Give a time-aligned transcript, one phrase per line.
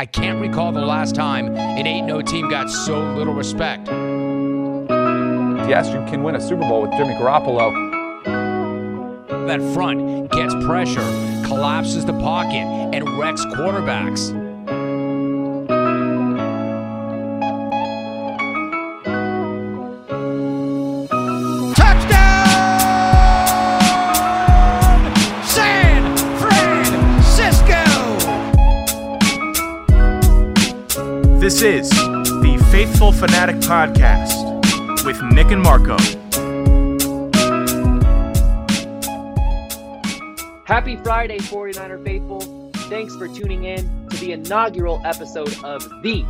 [0.00, 3.86] I can't recall the last time an 8 0 team got so little respect.
[5.68, 7.70] Yes, you can win a Super Bowl with Jimmy Garoppolo.
[9.46, 11.04] That front gets pressure,
[11.44, 14.39] collapses the pocket, and wrecks quarterbacks.
[33.20, 35.98] Fanatic Podcast with Nick and Marco.
[40.64, 42.70] Happy Friday, 49er faithful.
[42.88, 46.24] Thanks for tuning in to the inaugural episode of the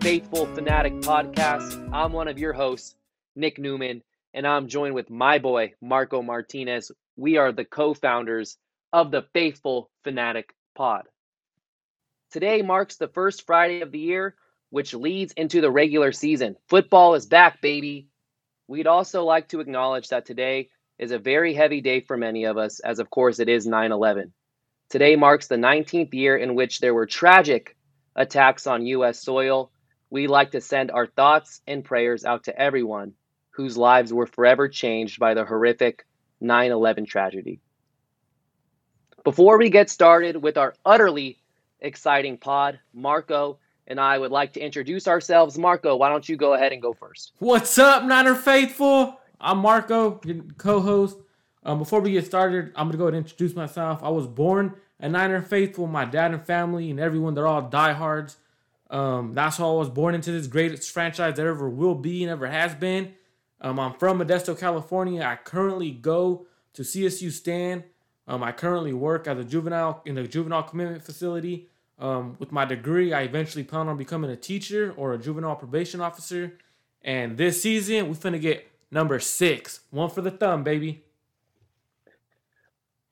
[0.00, 1.90] Faithful Fanatic Podcast.
[1.92, 2.94] I'm one of your hosts,
[3.36, 4.02] Nick Newman,
[4.32, 6.90] and I'm joined with my boy, Marco Martinez.
[7.16, 8.56] We are the co founders
[8.94, 11.02] of the Faithful Fanatic Pod.
[12.30, 14.36] Today marks the first Friday of the year,
[14.70, 16.56] which leads into the regular season.
[16.68, 18.08] Football is back, baby.
[18.68, 22.56] We'd also like to acknowledge that today is a very heavy day for many of
[22.56, 24.32] us, as of course it is 9 11.
[24.88, 27.76] Today marks the 19th year in which there were tragic
[28.16, 29.22] attacks on U.S.
[29.22, 29.70] soil.
[30.10, 33.14] We like to send our thoughts and prayers out to everyone
[33.50, 36.06] whose lives were forever changed by the horrific
[36.40, 37.60] 9 11 tragedy.
[39.24, 41.42] Before we get started with our utterly
[41.80, 43.58] exciting pod, Marco
[43.90, 45.58] and I would like to introduce ourselves.
[45.58, 47.32] Marco, why don't you go ahead and go first?
[47.40, 49.20] What's up, Niner faithful?
[49.40, 51.18] I'm Marco, your co-host.
[51.64, 54.00] Um, before we get started, I'm gonna go ahead and introduce myself.
[54.02, 55.88] I was born a Niner faithful.
[55.88, 58.36] My dad and family and everyone, they're all diehards.
[58.90, 62.30] Um, that's how I was born into this greatest franchise that ever will be and
[62.30, 63.14] ever has been.
[63.60, 65.22] Um, I'm from Modesto, California.
[65.22, 67.84] I currently go to CSU Stan.
[68.26, 71.68] Um, I currently work as a juvenile in the juvenile commitment facility.
[72.00, 76.00] Um, with my degree, I eventually plan on becoming a teacher or a juvenile probation
[76.00, 76.56] officer.
[77.02, 79.80] And this season, we finna get number six.
[79.90, 81.02] One for the thumb, baby.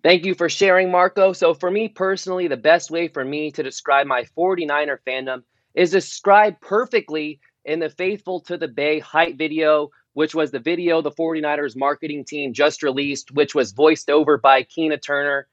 [0.03, 1.35] Thank you for sharing, Marco.
[1.35, 5.43] So, for me personally, the best way for me to describe my 49er fandom
[5.75, 11.03] is described perfectly in the Faithful to the Bay hype video, which was the video
[11.03, 15.47] the 49ers marketing team just released, which was voiced over by Keena Turner.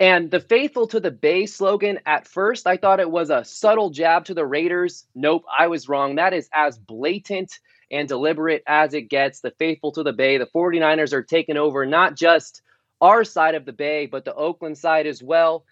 [0.00, 3.90] And the Faithful to the Bay slogan, at first, I thought it was a subtle
[3.90, 5.06] jab to the Raiders.
[5.14, 6.16] Nope, I was wrong.
[6.16, 7.58] That is as blatant
[7.90, 9.40] and deliberate as it gets.
[9.40, 12.62] The Faithful to the Bay, the 49ers are taking over not just
[13.00, 15.64] our side of the Bay, but the Oakland side as well.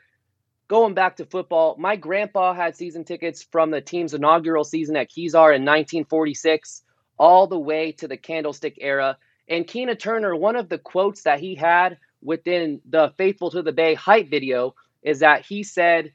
[0.68, 5.10] Going back to football, my grandpa had season tickets from the team's inaugural season at
[5.10, 6.82] Kezar in 1946
[7.18, 9.18] all the way to the Candlestick era.
[9.48, 13.72] And Keena Turner, one of the quotes that he had within the Faithful to the
[13.72, 16.12] Bay hype video is that he said,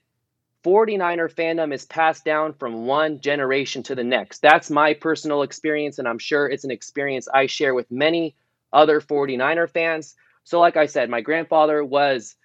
[0.63, 4.41] 49er fandom is passed down from one generation to the next.
[4.41, 8.35] That's my personal experience, and I'm sure it's an experience I share with many
[8.73, 10.15] other 49er fans.
[10.43, 12.35] So, like I said, my grandfather was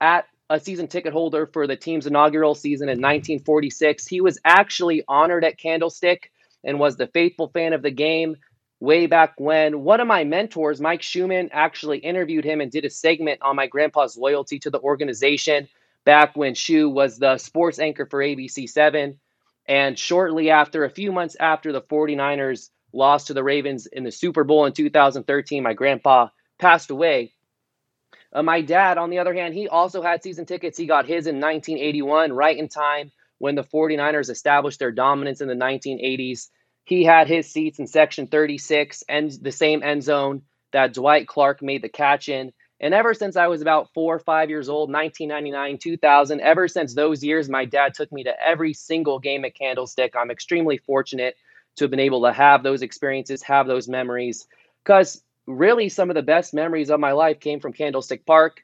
[0.00, 4.06] at a season ticket holder for the team's inaugural season in 1946.
[4.06, 6.30] He was actually honored at Candlestick
[6.64, 8.36] and was the faithful fan of the game
[8.82, 9.84] way back when.
[9.84, 13.68] One of my mentors, Mike Shumann, actually interviewed him and did a segment on my
[13.68, 15.68] grandpa's loyalty to the organization
[16.04, 19.16] back when Shu was the sports anchor for ABC7.
[19.68, 24.10] And shortly after, a few months after the 49ers lost to the Ravens in the
[24.10, 26.28] Super Bowl in 2013, my grandpa
[26.58, 27.32] passed away.
[28.32, 30.76] Uh, my dad, on the other hand, he also had season tickets.
[30.76, 35.46] He got his in 1981, right in time when the 49ers established their dominance in
[35.46, 36.48] the 1980s.
[36.84, 41.62] He had his seats in section 36 and the same end zone that Dwight Clark
[41.62, 42.52] made the catch in.
[42.80, 46.94] And ever since I was about four or five years old, 1999, 2000, ever since
[46.94, 50.14] those years, my dad took me to every single game at Candlestick.
[50.16, 51.36] I'm extremely fortunate
[51.76, 54.48] to have been able to have those experiences, have those memories,
[54.84, 58.60] because really some of the best memories of my life came from Candlestick Park.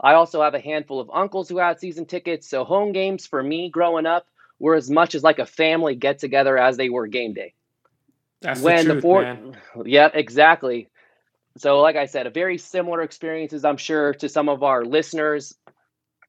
[0.00, 2.48] I also have a handful of uncles who had season tickets.
[2.48, 4.26] So home games for me growing up
[4.60, 7.54] were as much as like a family get together as they were game day.
[8.40, 9.56] That's when the the truth, four, man.
[9.84, 10.88] yeah, exactly.
[11.56, 15.54] So, like I said, a very similar experiences, I'm sure, to some of our listeners.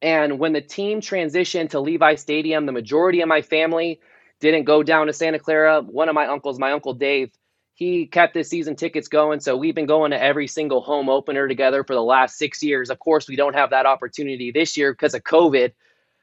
[0.02, 4.00] And when the team transitioned to Levi Stadium, the majority of my family
[4.40, 5.82] didn't go down to Santa Clara.
[5.82, 7.32] One of my uncles, my uncle Dave,
[7.76, 9.40] he kept his season tickets going.
[9.40, 12.90] So we've been going to every single home opener together for the last six years.
[12.90, 15.74] Of course, we don't have that opportunity this year because of COVID.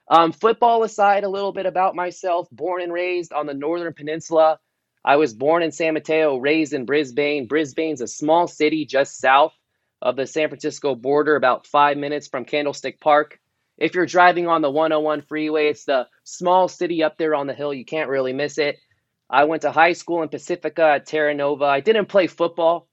[0.09, 2.49] Um, football aside, a little bit about myself.
[2.51, 4.59] Born and raised on the Northern Peninsula.
[5.07, 7.47] I was born in San Mateo, raised in Brisbane.
[7.47, 9.55] Brisbane's a small city just south
[10.03, 13.39] of the San Francisco border, about five minutes from Candlestick Park.
[13.79, 17.55] If you're driving on the 101 freeway, it's the small city up there on the
[17.55, 17.73] hill.
[17.73, 18.79] You can't really miss it.
[19.31, 21.67] I went to high school in Pacifica at Terra Nova.
[21.67, 22.89] I didn't play football.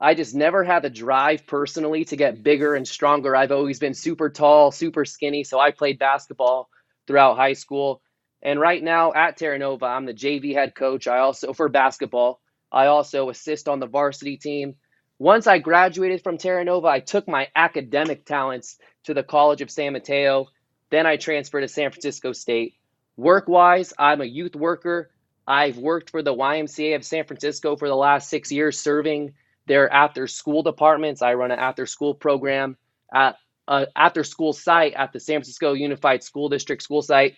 [0.00, 3.36] I just never had the drive personally to get bigger and stronger.
[3.36, 6.68] I've always been super tall, super skinny, so I played basketball
[7.06, 8.02] throughout high school.
[8.46, 11.08] And right now at Terra Nova, I'm the JV head coach.
[11.08, 12.40] I also for basketball.
[12.70, 14.76] I also assist on the varsity team.
[15.18, 19.70] Once I graduated from Terra Nova, I took my academic talents to the College of
[19.70, 20.46] San Mateo.
[20.90, 22.74] Then I transferred to San Francisco State.
[23.16, 25.10] Work wise, I'm a youth worker.
[25.44, 29.34] I've worked for the YMCA of San Francisco for the last six years, serving
[29.66, 31.20] their after school departments.
[31.20, 32.76] I run an after school program
[33.12, 37.34] at uh, an after school site at the San Francisco Unified School District school site.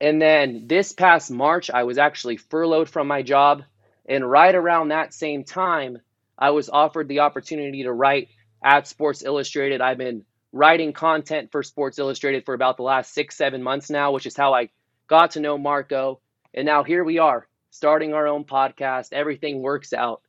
[0.00, 3.62] And then this past March, I was actually furloughed from my job.
[4.08, 5.98] And right around that same time,
[6.38, 8.28] I was offered the opportunity to write
[8.62, 9.80] at Sports Illustrated.
[9.80, 14.12] I've been writing content for Sports Illustrated for about the last six, seven months now,
[14.12, 14.68] which is how I
[15.08, 16.20] got to know Marco.
[16.54, 19.12] And now here we are, starting our own podcast.
[19.12, 20.20] Everything works out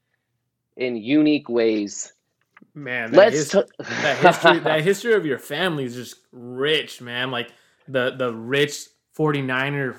[0.76, 2.14] in unique ways.
[2.74, 7.02] Man, that, Let's his- t- that history that history of your family is just rich,
[7.02, 7.32] man.
[7.32, 7.50] Like
[7.88, 8.88] the the rich
[9.18, 9.96] 49er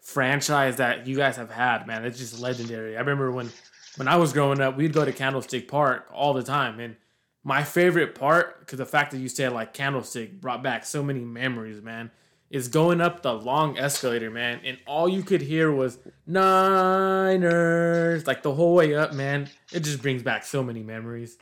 [0.00, 2.04] franchise that you guys have had, man.
[2.04, 2.96] It's just legendary.
[2.96, 3.50] I remember when
[3.96, 6.96] when I was growing up, we'd go to Candlestick Park all the time and
[7.44, 11.20] my favorite part, because the fact that you said like Candlestick brought back so many
[11.20, 12.10] memories, man,
[12.50, 18.42] is going up the long escalator, man, and all you could hear was Niners, like
[18.42, 19.48] the whole way up, man.
[19.72, 21.36] It just brings back so many memories.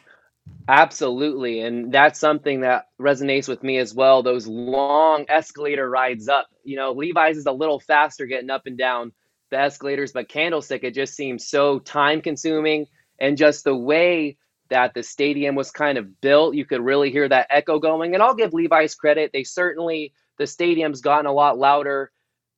[0.68, 1.60] Absolutely.
[1.60, 4.22] And that's something that resonates with me as well.
[4.22, 6.48] Those long escalator rides up.
[6.64, 9.12] You know, Levi's is a little faster getting up and down
[9.50, 12.86] the escalators, but Candlestick, it just seems so time consuming.
[13.18, 14.36] And just the way
[14.68, 18.14] that the stadium was kind of built, you could really hear that echo going.
[18.14, 19.30] And I'll give Levi's credit.
[19.32, 22.12] They certainly, the stadium's gotten a lot louder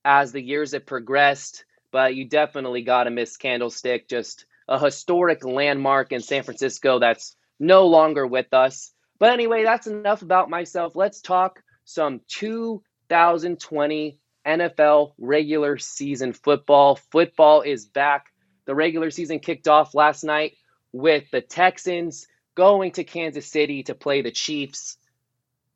[0.05, 4.09] as the years have progressed, but you definitely got to miss Candlestick.
[4.09, 8.93] Just a historic landmark in San Francisco that's no longer with us.
[9.19, 10.97] But anyway, that's enough about myself.
[10.97, 16.97] Let's talk some 2020 NFL regular season football.
[16.97, 18.27] Football is back.
[18.65, 20.55] The regular season kicked off last night
[20.93, 24.99] with the Texans going to Kansas City to play the Chiefs.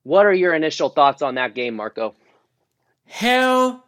[0.02, 2.14] What are your initial thoughts on that game, Marco?
[3.06, 3.84] Hell,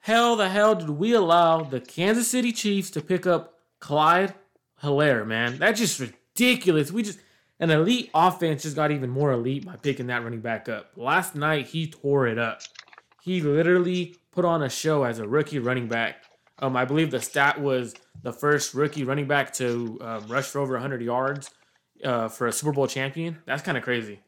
[0.00, 4.34] hell, the hell did we allow the Kansas City Chiefs to pick up Clyde
[4.82, 5.58] Helaire, man?
[5.58, 6.02] That's just
[6.34, 6.92] ridiculous.
[6.92, 7.18] We just
[7.60, 10.90] an elite offense just got even more elite by picking that running back up.
[10.96, 12.62] Last night he tore it up.
[13.22, 16.24] He literally put on a show as a rookie running back.
[16.58, 20.60] Um, I believe the stat was the first rookie running back to um, rush for
[20.60, 21.50] over 100 yards
[22.04, 23.38] uh, for a Super Bowl champion.
[23.46, 24.20] That's kind of crazy.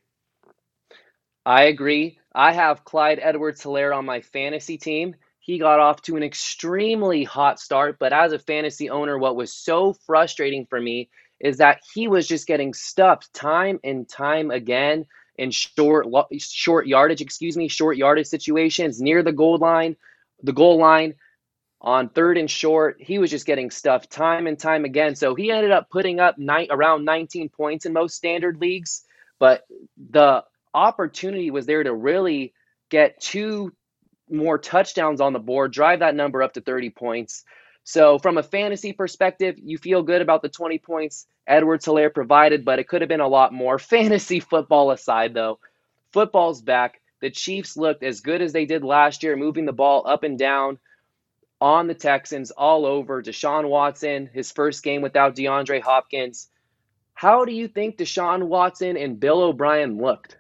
[1.45, 2.19] I agree.
[2.35, 5.15] I have Clyde Edwards Helaire on my fantasy team.
[5.39, 9.53] He got off to an extremely hot start, but as a fantasy owner, what was
[9.53, 11.09] so frustrating for me
[11.41, 15.07] is that he was just getting stuffed time and time again
[15.37, 16.07] in short
[16.39, 19.97] short yardage, excuse me, short yardage situations near the goal line,
[20.43, 21.15] the goal line
[21.81, 22.97] on third and short.
[23.01, 25.15] He was just getting stuffed time and time again.
[25.15, 26.37] So he ended up putting up
[26.71, 29.05] around 19 points in most standard leagues,
[29.39, 29.65] but
[30.11, 32.55] the opportunity was there to really
[32.91, 33.73] get two
[34.31, 37.45] more touchdowns on the board, drive that number up to 30 points.
[37.89, 42.65] So, from a fantasy perspective, you feel good about the 20 points Edwards Helaire provided,
[42.65, 43.79] but it could have been a lot more.
[43.97, 45.61] Fantasy football aside, though,
[46.13, 47.01] football's back.
[47.21, 50.37] The Chiefs looked as good as they did last year, moving the ball up and
[50.37, 50.81] down
[51.61, 53.23] on the Texans all over.
[53.23, 56.49] Deshaun Watson, his first game without DeAndre Hopkins.
[57.15, 60.37] How do you think Deshaun Watson and Bill O'Brien looked?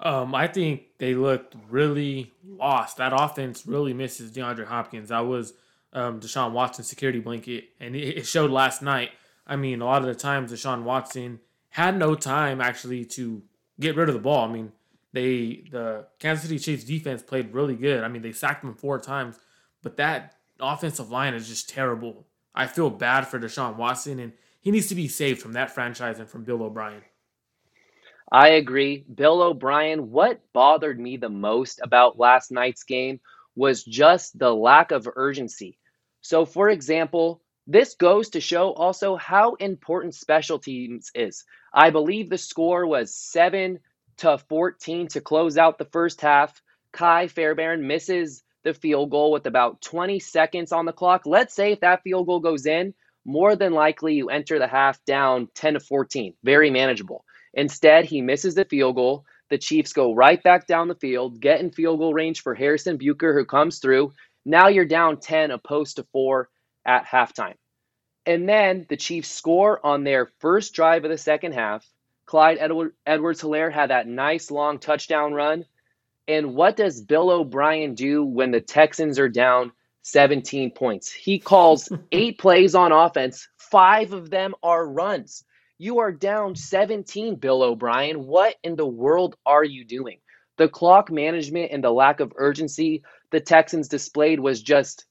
[0.00, 2.96] Um, I think they looked really lost.
[2.96, 5.12] That offense really misses DeAndre Hopkins.
[5.12, 5.52] I was
[5.92, 9.10] um, Deshaun Watson's security blanket, and it, it showed last night.
[9.46, 13.42] I mean, a lot of the times Deshaun Watson had no time actually to
[13.78, 14.48] get rid of the ball.
[14.48, 14.72] I mean,
[15.12, 18.04] they the Kansas City Chiefs defense played really good.
[18.04, 19.38] I mean, they sacked him four times,
[19.82, 22.26] but that offensive line is just terrible.
[22.54, 26.18] I feel bad for Deshaun Watson, and he needs to be saved from that franchise
[26.18, 27.02] and from Bill O'Brien.
[28.32, 29.04] I agree.
[29.12, 33.20] Bill O'Brien, what bothered me the most about last night's game
[33.56, 35.78] was just the lack of urgency.
[36.22, 41.44] So, for example, this goes to show also how important special teams is.
[41.72, 43.78] I believe the score was 7
[44.18, 46.60] to 14 to close out the first half.
[46.92, 51.22] Kai Fairbairn misses the field goal with about 20 seconds on the clock.
[51.24, 52.92] Let's say if that field goal goes in,
[53.24, 56.34] more than likely you enter the half down 10 to 14.
[56.42, 57.24] Very manageable.
[57.54, 59.24] Instead, he misses the field goal.
[59.50, 62.98] the Chiefs go right back down the field, get in field goal range for Harrison
[62.98, 64.12] Butker, who comes through.
[64.44, 66.48] Now you're down 10 opposed to four
[66.84, 67.54] at halftime.
[68.26, 71.86] And then the Chiefs score on their first drive of the second half.
[72.26, 75.64] Clyde Edward, Edwards Helaire had that nice long touchdown run.
[76.28, 81.10] And what does Bill O'Brien do when the Texans are down 17 points?
[81.10, 85.44] He calls eight plays on offense, five of them are runs.
[85.78, 88.26] You are down 17, Bill O'Brien.
[88.26, 90.18] What in the world are you doing?
[90.58, 95.06] The clock management and the lack of urgency the Texans displayed was just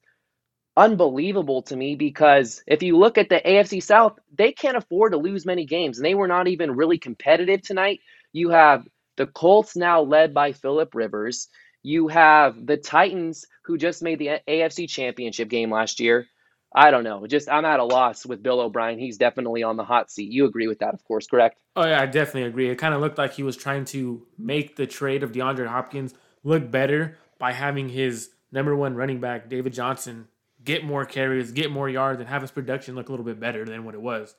[0.77, 5.17] unbelievable to me because if you look at the AFC South, they can't afford to
[5.17, 7.99] lose many games, and they were not even really competitive tonight.
[8.31, 11.49] You have the Colts now led by Philip Rivers.
[11.83, 16.27] You have the Titans who just made the AFC Championship game last year.
[16.73, 17.25] I don't know.
[17.25, 18.99] Just I'm at a loss with Bill O'Brien.
[18.99, 20.31] He's definitely on the hot seat.
[20.31, 21.59] You agree with that, of course, correct?
[21.75, 22.69] Oh yeah, I definitely agree.
[22.69, 26.13] It kind of looked like he was trying to make the trade of DeAndre Hopkins
[26.43, 30.27] look better by having his number one running back David Johnson
[30.63, 33.65] get more carries, get more yards, and have his production look a little bit better
[33.65, 34.35] than what it was.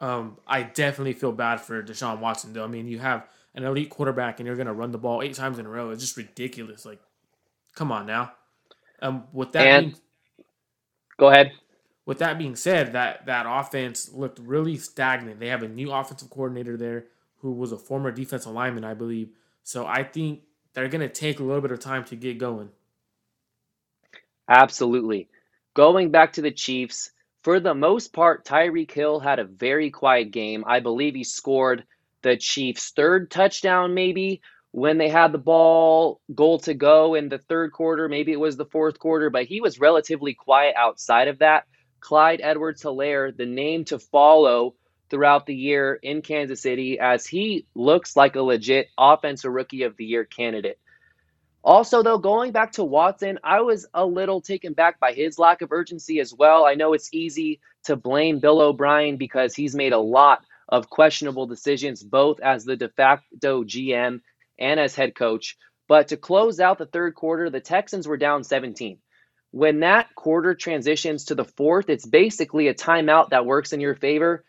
[0.00, 2.64] Um, I definitely feel bad for Deshaun Watson though.
[2.64, 5.58] I mean, you have an elite quarterback and you're gonna run the ball eight times
[5.58, 5.90] in a row.
[5.90, 6.84] It's just ridiculous.
[6.84, 7.00] Like,
[7.76, 8.32] come on now.
[9.00, 9.96] Um, with that And- being
[11.16, 11.52] Go ahead.
[12.06, 15.38] with that being said, that that offense looked really stagnant.
[15.38, 17.04] They have a new offensive coordinator there
[17.38, 19.30] who was a former defensive lineman, I believe.
[19.62, 20.40] So I think
[20.74, 22.70] they're gonna take a little bit of time to get going.
[24.48, 25.28] Absolutely.
[25.74, 27.10] Going back to the Chiefs,
[27.42, 30.64] for the most part, Tyreek Hill had a very quiet game.
[30.66, 31.84] I believe he scored
[32.22, 34.40] the Chiefs' third touchdown, maybe
[34.70, 38.08] when they had the ball, goal to go in the third quarter.
[38.08, 41.64] Maybe it was the fourth quarter, but he was relatively quiet outside of that.
[42.00, 44.74] Clyde Edwards Helaire, the name to follow
[45.14, 49.96] throughout the year in Kansas City, as he looks like a legit offensive rookie of
[49.96, 50.76] the year candidate.
[51.62, 55.62] Also, though, going back to Watson, I was a little taken back by his lack
[55.62, 56.64] of urgency as well.
[56.66, 61.46] I know it's easy to blame Bill O'Brien because he's made a lot of questionable
[61.46, 64.20] decisions, both as the de facto GM
[64.58, 65.56] and as head coach.
[65.86, 68.98] But to close out the third quarter, the Texans were down 17.
[69.52, 73.94] When that quarter transitions to the fourth, it's basically a timeout that works in your
[73.94, 74.44] favor.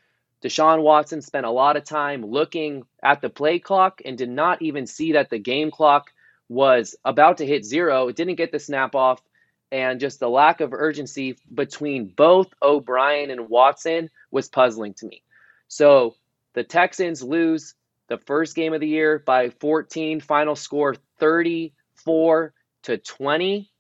[0.46, 4.62] Deshaun Watson spent a lot of time looking at the play clock and did not
[4.62, 6.12] even see that the game clock
[6.50, 8.10] was about to hit zero.
[8.10, 9.24] It didn't get the snap off,
[9.72, 15.24] and just the lack of urgency between both O'Brien and Watson was puzzling to me.
[15.68, 16.14] So
[16.54, 17.74] the Texans lose
[18.08, 23.72] the first game of the year by 14, final score 34 to 20.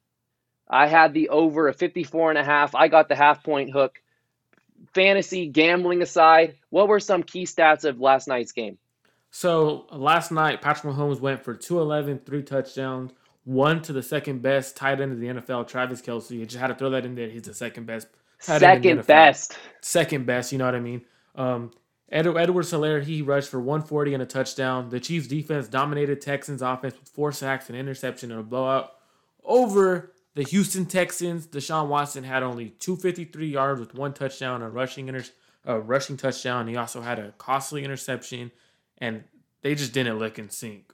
[0.67, 2.74] I had the over a 54 and a half.
[2.74, 4.01] I got the half point hook.
[4.96, 8.78] Fantasy gambling aside, what were some key stats of last night's game?
[9.30, 13.12] So last night, Patrick Mahomes went for 211, three touchdowns,
[13.44, 16.32] one to the second best tight end of the NFL, Travis Kelce.
[16.32, 17.30] You just had to throw that in there.
[17.30, 18.08] He's the second best.
[18.46, 19.60] tight end the Second best.
[19.82, 21.02] Second best, you know what I mean?
[21.36, 21.72] Um,
[22.10, 24.90] Ed- Edwards Helaire, he rushed for 140 and a touchdown.
[24.90, 28.92] The Chiefs defense dominated Texans offense with four sacks and interception and a blowout
[29.44, 31.48] over the Houston Texans.
[31.48, 35.25] Deshaun Watson had only 253 yards with one touchdown, a rushing inter-
[35.65, 36.68] a rushing touchdown.
[36.68, 38.51] He also had a costly interception,
[39.00, 39.24] and
[39.62, 40.94] they just didn't look in sync.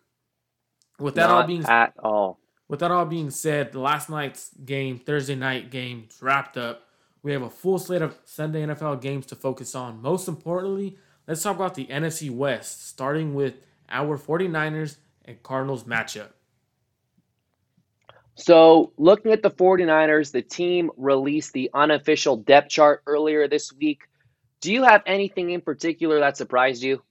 [0.98, 2.40] With that all being at all.
[2.70, 6.88] with that all being said, the last night's game, Thursday night game, wrapped up.
[7.24, 10.02] We have a full slate of Sunday NFL games to focus on.
[10.02, 13.56] Most importantly, let's talk about the NFC West, starting with
[13.90, 16.30] our 49ers and Cardinals matchup.
[18.36, 24.04] So, looking at the 49ers, the team released the unofficial depth chart earlier this week.
[24.62, 27.02] Do you have anything in particular that surprised you?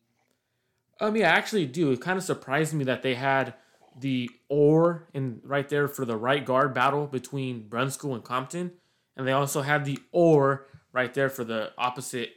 [1.01, 1.93] Um, yeah, I actually do.
[1.93, 3.55] It kind of surprised me that they had
[3.99, 8.73] the or in right there for the right guard battle between Brunskill and Compton,
[9.17, 12.31] and they also had the or right there for the opposite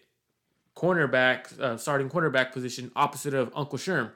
[0.75, 4.11] cornerback, uh, starting cornerback position opposite of Uncle Sherm.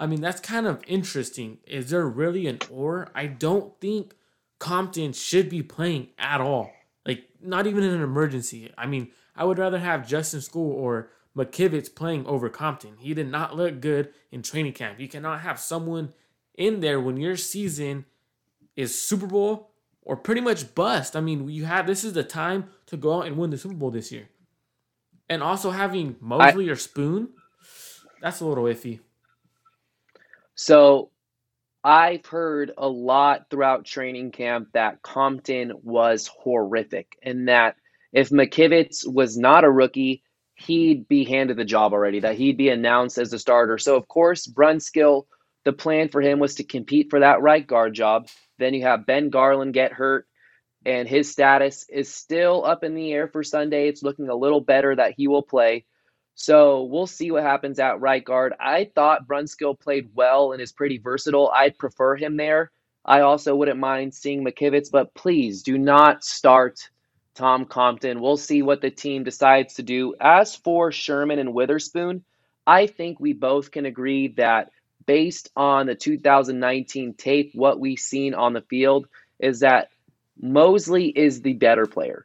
[0.00, 1.58] I mean, that's kind of interesting.
[1.66, 3.10] Is there really an or?
[3.14, 4.14] I don't think
[4.58, 6.72] Compton should be playing at all.
[7.06, 8.72] Like, not even in an emergency.
[8.78, 12.96] I mean, I would rather have Justin Skule or McKivitz playing over Compton.
[12.98, 14.98] He did not look good in training camp.
[14.98, 16.14] You cannot have someone
[16.54, 18.06] in there when your season
[18.76, 21.14] is Super Bowl or pretty much bust.
[21.14, 23.74] I mean, you have this is the time to go out and win the Super
[23.74, 24.30] Bowl this year.
[25.28, 27.28] And also having Moseley or Spoon,
[28.22, 29.00] that's a little iffy.
[30.62, 31.10] So,
[31.82, 37.76] I've heard a lot throughout training camp that Compton was horrific and that
[38.12, 40.22] if McKivitz was not a rookie,
[40.56, 43.78] he'd be handed the job already, that he'd be announced as the starter.
[43.78, 45.24] So, of course, Brunskill
[45.64, 48.28] the plan for him was to compete for that right guard job.
[48.58, 50.26] Then you have Ben Garland get hurt,
[50.84, 53.88] and his status is still up in the air for Sunday.
[53.88, 55.86] It's looking a little better that he will play.
[56.42, 58.54] So we'll see what happens at right guard.
[58.58, 61.52] I thought Brunskill played well and is pretty versatile.
[61.54, 62.70] I'd prefer him there.
[63.04, 66.88] I also wouldn't mind seeing McKivitz, but please do not start
[67.34, 68.22] Tom Compton.
[68.22, 70.14] We'll see what the team decides to do.
[70.18, 72.24] As for Sherman and Witherspoon,
[72.66, 74.70] I think we both can agree that
[75.04, 79.90] based on the 2019 tape, what we've seen on the field is that
[80.40, 82.24] Moseley is the better player.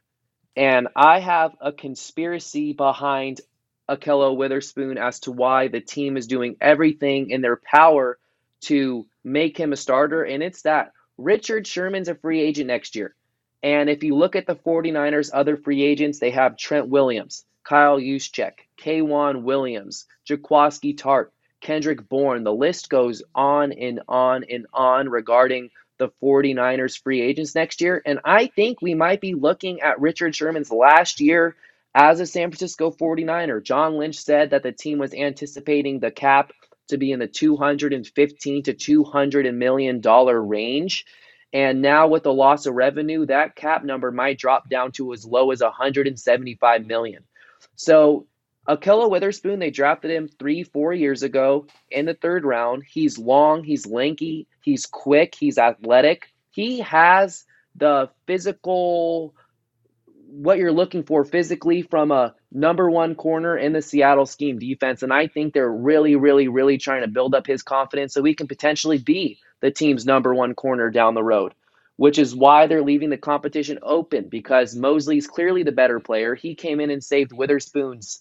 [0.56, 3.42] And I have a conspiracy behind
[3.88, 8.18] Ahkello Witherspoon as to why the team is doing everything in their power
[8.62, 10.24] to make him a starter.
[10.24, 13.14] And it's that Richard Sherman's a free agent next year.
[13.62, 17.98] And if you look at the 49ers' other free agents, they have Trent Williams, Kyle
[17.98, 22.44] Juszczyk, K'Waun Williams, Jaquiski Tartt, Kendrick Bourne.
[22.44, 28.02] The list goes on and on and on regarding the 49ers free agents next year.
[28.04, 31.56] And I think we might be looking at Richard Sherman's last year
[31.96, 33.64] as a San Francisco 49er.
[33.64, 36.52] John Lynch said that the team was anticipating the cap
[36.88, 41.06] to be in the 215 to 200 million dollar range.
[41.54, 45.24] And now with the loss of revenue, that cap number might drop down to as
[45.24, 47.24] low as 175 million.
[47.76, 48.26] So
[48.68, 52.82] Ahkello Witherspoon, they drafted him three, four years ago in the third round.
[52.86, 56.26] He's long, he's lanky, he's quick, he's athletic.
[56.50, 59.34] He has the physical,
[60.36, 65.02] what you're looking for physically from a number one corner in the Seattle scheme defense.
[65.02, 68.34] And I think they're really, really, really trying to build up his confidence so he
[68.34, 71.54] can potentially be the team's number one corner down the road,
[71.96, 76.34] which is why they're leaving the competition open because Moseley's clearly the better player.
[76.34, 78.20] He came in and saved Witherspoon's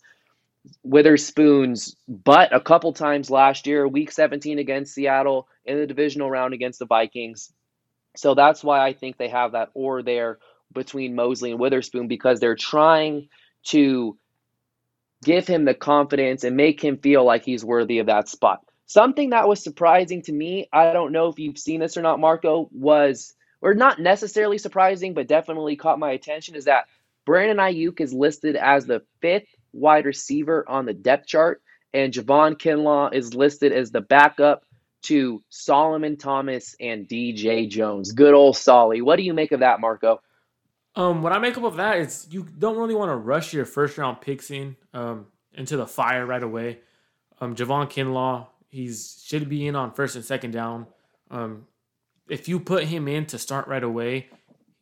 [0.84, 6.56] Witherspoon's butt a couple times last year, week 17 against Seattle, in the divisional round
[6.56, 7.52] against the Vikings.
[8.16, 10.40] So that's why I think they have that or there
[10.74, 13.30] between Moseley and Witherspoon because they're trying
[13.66, 14.18] to
[15.24, 18.60] give him the confidence and make him feel like he's worthy of that spot.
[18.86, 22.20] Something that was surprising to me, I don't know if you've seen this or not,
[22.20, 26.86] Marco, was, or not necessarily surprising, but definitely caught my attention, is that
[27.26, 31.64] Brandon Aiyuk is listed as the fifth wide receiver on the depth chart,
[31.94, 34.64] and Javon Kinlaw is listed as the backup
[35.04, 38.12] to Solomon Thomas and DJ Jones.
[38.12, 39.02] Good old Solly.
[39.02, 40.22] What do you make of that, Marco?
[40.96, 43.66] Um, what I make up of that is you don't really want to rush your
[43.66, 46.80] first round picks in um, into the fire right away.
[47.42, 50.88] Um, Javon Kinlaw, he's should be in on first and second down.
[51.30, 51.68] Um,
[52.30, 54.30] if you put him in to start right away,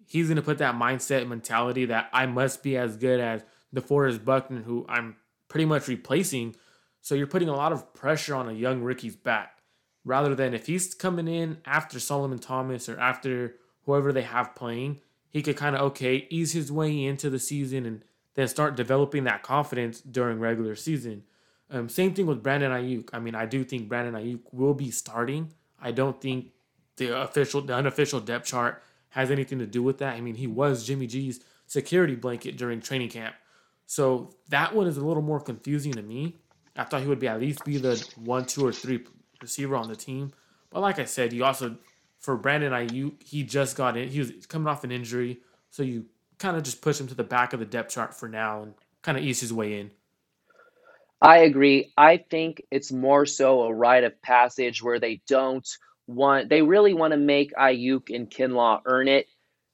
[0.05, 3.43] he's gonna put that mindset mentality that I must be as good as
[3.75, 5.15] DeForest Buckner, who I'm
[5.47, 6.55] pretty much replacing.
[7.01, 9.59] So you're putting a lot of pressure on a young Ricky's back.
[10.05, 14.99] Rather than if he's coming in after Solomon Thomas or after whoever they have playing,
[15.33, 18.03] he could kind of okay ease his way into the season and
[18.35, 21.23] then start developing that confidence during regular season.
[21.71, 23.09] Um, same thing with Brandon Aiyuk.
[23.13, 25.53] I mean, I do think Brandon Aiyuk will be starting.
[25.81, 26.51] I don't think
[26.97, 30.15] the official, the unofficial depth chart has anything to do with that.
[30.15, 33.35] I mean, he was Jimmy G's security blanket during training camp.
[33.87, 36.35] So that one is a little more confusing to me.
[36.75, 39.03] I thought he would be at least be the one, two, or three
[39.41, 40.31] receiver on the team.
[40.69, 41.77] But like I said, you also
[42.23, 44.09] for Brandon Aiyuk, he just got in.
[44.09, 46.05] He was coming off an injury, so you
[46.39, 48.73] kind of just push him to the back of the depth chart for now and
[49.03, 49.91] kind of ease his way in.
[51.21, 51.91] I agree.
[51.97, 55.67] I think it's more so a rite of passage where they don't
[56.07, 59.27] want, they really want to make Aiyuk and Kinlaw earn it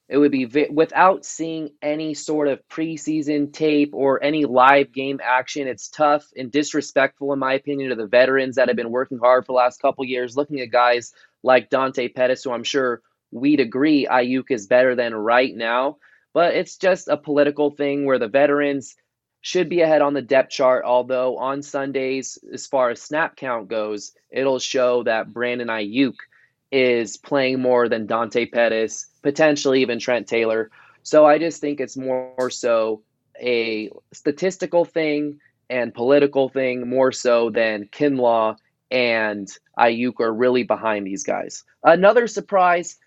[0.09, 5.19] it would be vi- without seeing any sort of preseason tape or any live game
[5.23, 5.67] action.
[5.67, 9.45] It's tough and disrespectful, in my opinion, to the veterans that have been working hard
[9.45, 10.35] for the last couple years.
[10.35, 15.13] Looking at guys like Dante Pettis, who I'm sure we'd agree Aiyuk is better than
[15.13, 15.97] right now,
[16.33, 18.95] but it's just a political thing where the veterans
[19.41, 20.83] should be ahead on the depth chart.
[20.85, 26.15] Although on Sundays, as far as snap count goes, it'll show that Brandon Aiyuk
[26.71, 30.69] is playing more than Dante Pettis, potentially even Trent Taylor.
[31.03, 33.01] So I just think it's more so
[33.39, 38.57] a statistical thing and political thing more so than Kinlaw
[38.91, 39.47] and
[39.77, 41.63] Aiyuk are really behind these guys.
[41.83, 42.97] Another surprise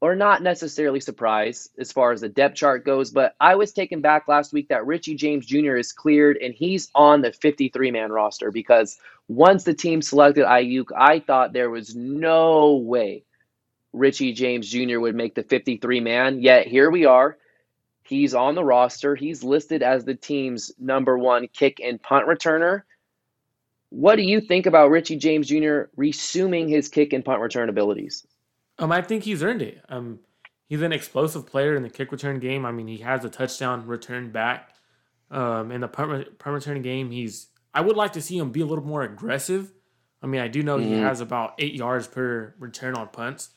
[0.00, 4.00] or not necessarily surprise as far as the depth chart goes, but I was taken
[4.00, 5.76] back last week that Richie James Jr.
[5.76, 10.86] is cleared and he's on the 53 man roster because once the team selected Aiyuk,
[10.96, 13.24] I thought there was no way
[13.92, 15.00] Richie James Jr.
[15.00, 16.40] would make the 53 man.
[16.40, 17.36] Yet here we are.
[18.04, 19.14] He's on the roster.
[19.14, 22.82] He's listed as the team's number one kick and punt returner.
[23.90, 25.82] What do you think about Richie James Jr.
[25.96, 28.26] resuming his kick and punt return abilities?
[28.78, 29.84] Um, I think he's earned it.
[29.88, 30.20] Um,
[30.68, 32.64] he's an explosive player in the kick return game.
[32.64, 34.74] I mean, he has a touchdown return back.
[35.30, 37.48] Um, in the punt, punt return game, he's.
[37.72, 39.72] I would like to see him be a little more aggressive.
[40.22, 40.94] I mean, I do know mm-hmm.
[40.94, 43.50] he has about eight yards per return on punts.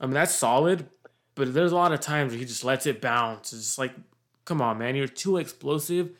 [0.00, 0.88] I mean, that's solid,
[1.34, 3.52] but there's a lot of times where he just lets it bounce.
[3.52, 3.94] It's just like,
[4.44, 6.10] come on, man, you're too explosive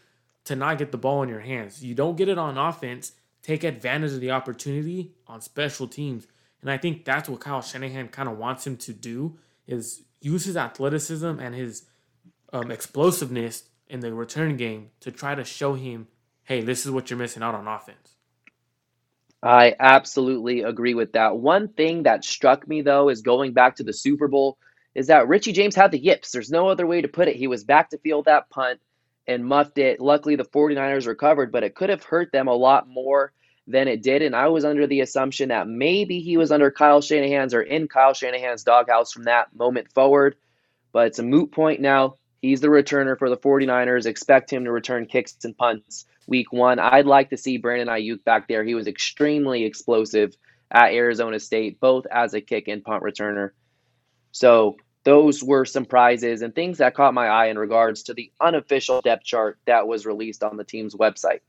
[0.45, 1.83] to not get the ball in your hands.
[1.83, 3.13] You don't get it on offense.
[3.45, 6.27] Take advantage of the opportunity on special teams.
[6.63, 10.47] And I think that's what Kyle Shanahan kind of wants him to do is use
[10.47, 11.85] his athleticism and his
[12.55, 16.09] um, explosiveness in the return game to try to show him,
[16.45, 18.15] hey, this is what you're missing out on offense.
[19.43, 21.37] I absolutely agree with that.
[21.37, 24.57] One thing that struck me though is going back to the Super Bowl
[24.95, 26.33] is that Richie James had the yips.
[26.33, 27.37] There's no other way to put it.
[27.37, 28.81] He was back to field that punt
[29.27, 30.01] and muffed it.
[30.01, 33.33] Luckily, the 49ers recovered, but it could have hurt them a lot more
[33.67, 34.23] than it did.
[34.23, 37.89] And I was under the assumption that maybe he was under Kyle Shanahan's or in
[37.89, 40.37] Kyle Shanahan's doghouse from that moment forward.
[40.93, 42.17] But it's a moot point now.
[42.43, 44.07] He's the returner for the 49ers.
[44.07, 46.79] Expect him to return kicks and punts week one.
[46.79, 48.65] I'd like to see Brandon Aiyuk back there.
[48.65, 50.35] He was extremely explosive
[50.71, 53.51] at Arizona State, both as a kick and punt returner.
[54.33, 58.33] So those were some prizes and things that caught my eye in regards to the
[58.41, 61.41] unofficial depth chart that was released on the team's website.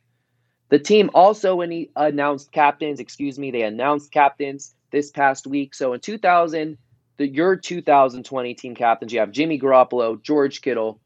[0.70, 5.74] The team also announced captains, excuse me, they announced captains this past week.
[5.74, 6.78] So in 2000,
[7.18, 11.00] the your 2020 team captains, you have Jimmy Garoppolo, George Kittle,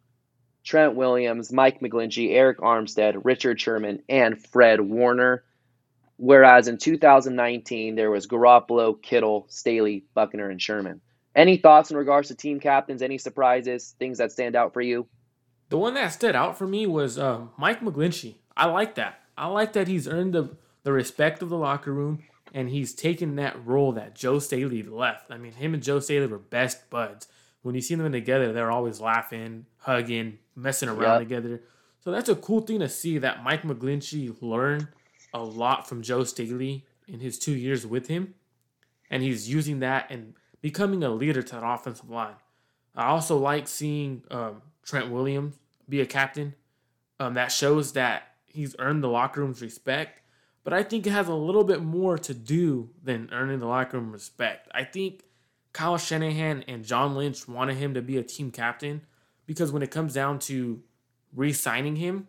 [0.63, 5.43] Trent Williams, Mike McGlinchey, Arik Armstead, Richard Sherman, and Fred Warner.
[6.17, 11.01] Whereas in 2019, there was Garoppolo, Kittle, Staley, Buckner, and Sherman.
[11.39, 13.02] Any thoughts in regards to team captains?
[13.02, 13.95] Any surprises?
[13.97, 15.08] Things that stand out for you?
[15.69, 18.36] The one that stood out for me was uh, Mike McGlinchey.
[18.58, 19.21] I like that.
[19.38, 22.23] I like that he's earned the, the respect of the locker room
[22.54, 25.32] and he's taken that role that Joe Staley left.
[25.32, 27.30] I mean, him and Joe Staley were best buds.
[27.62, 31.30] When you see them together, they're always laughing, hugging, messing around yep.
[31.30, 31.62] together.
[32.02, 34.89] So that's a cool thing to see that Mike McGlinchey learned
[35.34, 38.34] a lot from Joe Staley in his two years with him.
[39.10, 42.36] And he's using that and becoming a leader to the offensive line.
[42.95, 45.56] I also like seeing um, Trent Williams
[45.88, 46.56] be a captain.
[47.19, 50.22] Um, that shows that he's earned the locker room's respect,
[50.63, 53.98] but I think it has a little bit more to do than earning the locker
[53.98, 54.69] room respect.
[54.74, 55.24] I think
[55.74, 59.02] Kyle Shanahan and John Lynch wanted him to be a team captain
[59.45, 60.82] because when it comes down to
[61.36, 62.28] re-signing him,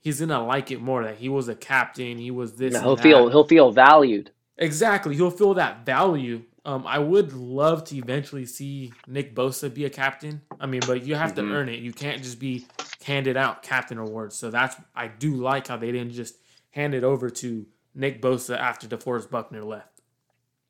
[0.00, 2.18] he's gonna like it more that he was a captain.
[2.18, 2.78] He was this.
[2.80, 4.30] he'll feel he'll feel valued.
[4.56, 9.84] Exactly, he'll feel that value um, I would love to eventually see Nick Bosa be
[9.84, 10.42] a captain.
[10.60, 11.48] I mean, but you have mm-hmm.
[11.48, 11.80] to earn it.
[11.80, 12.66] You can't just be
[13.04, 14.36] handed out captain awards.
[14.36, 16.36] So that's I do like how they didn't just
[16.70, 20.00] hand it over to Nick Bosa after DeForest Buckner left.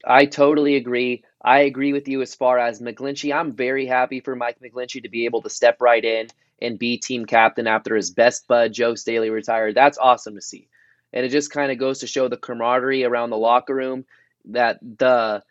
[0.04, 1.24] I totally agree.
[1.44, 3.34] I agree with you as far as McGlinchey.
[3.34, 6.28] I'm very happy for Mike McGlinchey to be able to step right in
[6.60, 9.74] and be team captain after his best bud Joe Staley retired.
[9.74, 10.68] That's awesome to see.
[11.12, 14.04] And it just kind of goes to show the camaraderie around the locker room
[14.46, 15.42] that the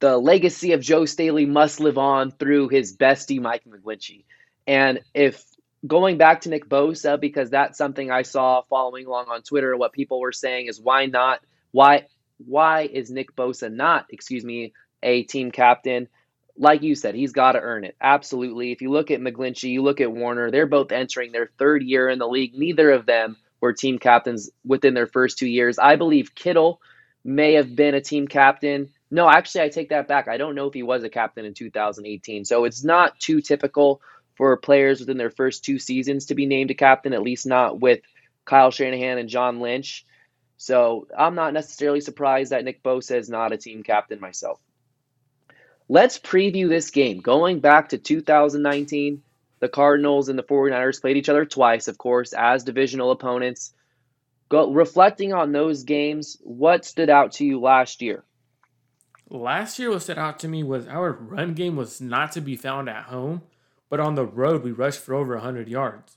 [0.00, 4.24] the legacy of Joe Staley must live on through his bestie, Mike McGlinchey.
[4.66, 5.44] And if
[5.86, 9.92] going back to Nick Bosa, because that's something I saw following along on Twitter, what
[9.92, 11.40] people were saying is why not?
[11.72, 12.06] Why
[12.44, 16.08] why is Nick Bosa not, excuse me, a team captain?
[16.56, 17.96] Like you said, he's got to earn it.
[18.00, 18.72] Absolutely.
[18.72, 22.08] If you look at McGlinchey, you look at Warner, they're both entering their third year
[22.08, 22.54] in the league.
[22.54, 25.78] Neither of them were team captains within their first two years.
[25.78, 26.80] I believe Kittle
[27.24, 30.28] may have been a team captain no, actually, I take that back.
[30.28, 32.44] I don't know if he was a captain in 2018.
[32.44, 34.00] So it's not too typical
[34.36, 37.80] for players within their first two seasons to be named a captain, at least not
[37.80, 38.00] with
[38.44, 40.06] Kyle Shanahan and John Lynch.
[40.56, 44.60] So I'm not necessarily surprised that Nick Bosa is not a team captain myself.
[45.88, 47.20] Let's preview this game.
[47.20, 49.22] Going back to 2019,
[49.58, 53.74] the Cardinals and the 49ers played each other twice, of course, as divisional opponents.
[54.48, 58.24] Go, reflecting on those games, what stood out to you last year?
[59.38, 62.56] Last year what stood out to me was our run game was not to be
[62.56, 63.42] found at home,
[63.88, 66.16] but on the road we rushed for over 100 yards,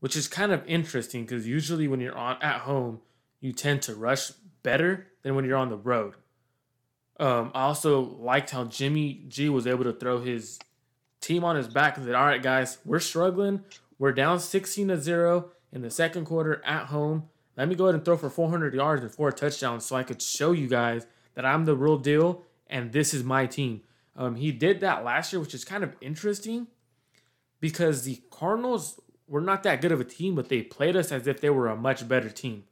[0.00, 3.00] which is kind of interesting because usually when you're on at home,
[3.40, 4.30] you tend to rush
[4.62, 6.14] better than when you're on the road.
[7.20, 10.58] Um, I also liked how Jimmy G was able to throw his
[11.20, 13.64] team on his back and said, "All right, guys, we're struggling.
[13.98, 17.28] We're down 16 to zero in the second quarter at home.
[17.56, 20.20] Let me go ahead and throw for 400 yards and four touchdowns so I could
[20.20, 23.82] show you guys that I'm the real deal and this is my team.
[24.16, 26.68] Um, he did that last year, which is kind of interesting
[27.60, 31.26] because the Cardinals were not that good of a team, but they played us as
[31.26, 32.64] if they were a much better team.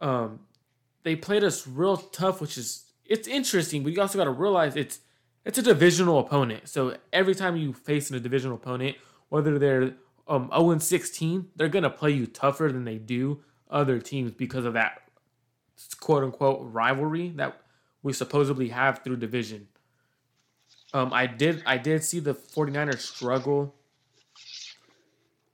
[0.00, 0.40] Um,
[1.02, 4.76] they played us real tough, which is it's interesting, but you also got to realize
[4.76, 5.00] it's
[5.44, 6.68] it's a divisional opponent.
[6.68, 8.96] So every time you face a divisional opponent,
[9.28, 9.94] whether they're
[10.28, 13.40] um 0 16, they're gonna play you tougher than they do
[13.70, 15.02] other teams because of that
[16.00, 17.60] quote unquote rivalry that
[18.02, 19.68] we supposedly have through division.
[20.94, 23.74] Um, I did I did see the 49ers struggle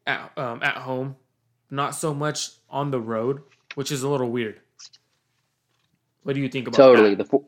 [0.06, 1.16] at um, at home,
[1.70, 3.42] not so much on the road,
[3.74, 4.60] which is a little weird.
[6.24, 7.30] What do you think about totally that?
[7.30, 7.38] the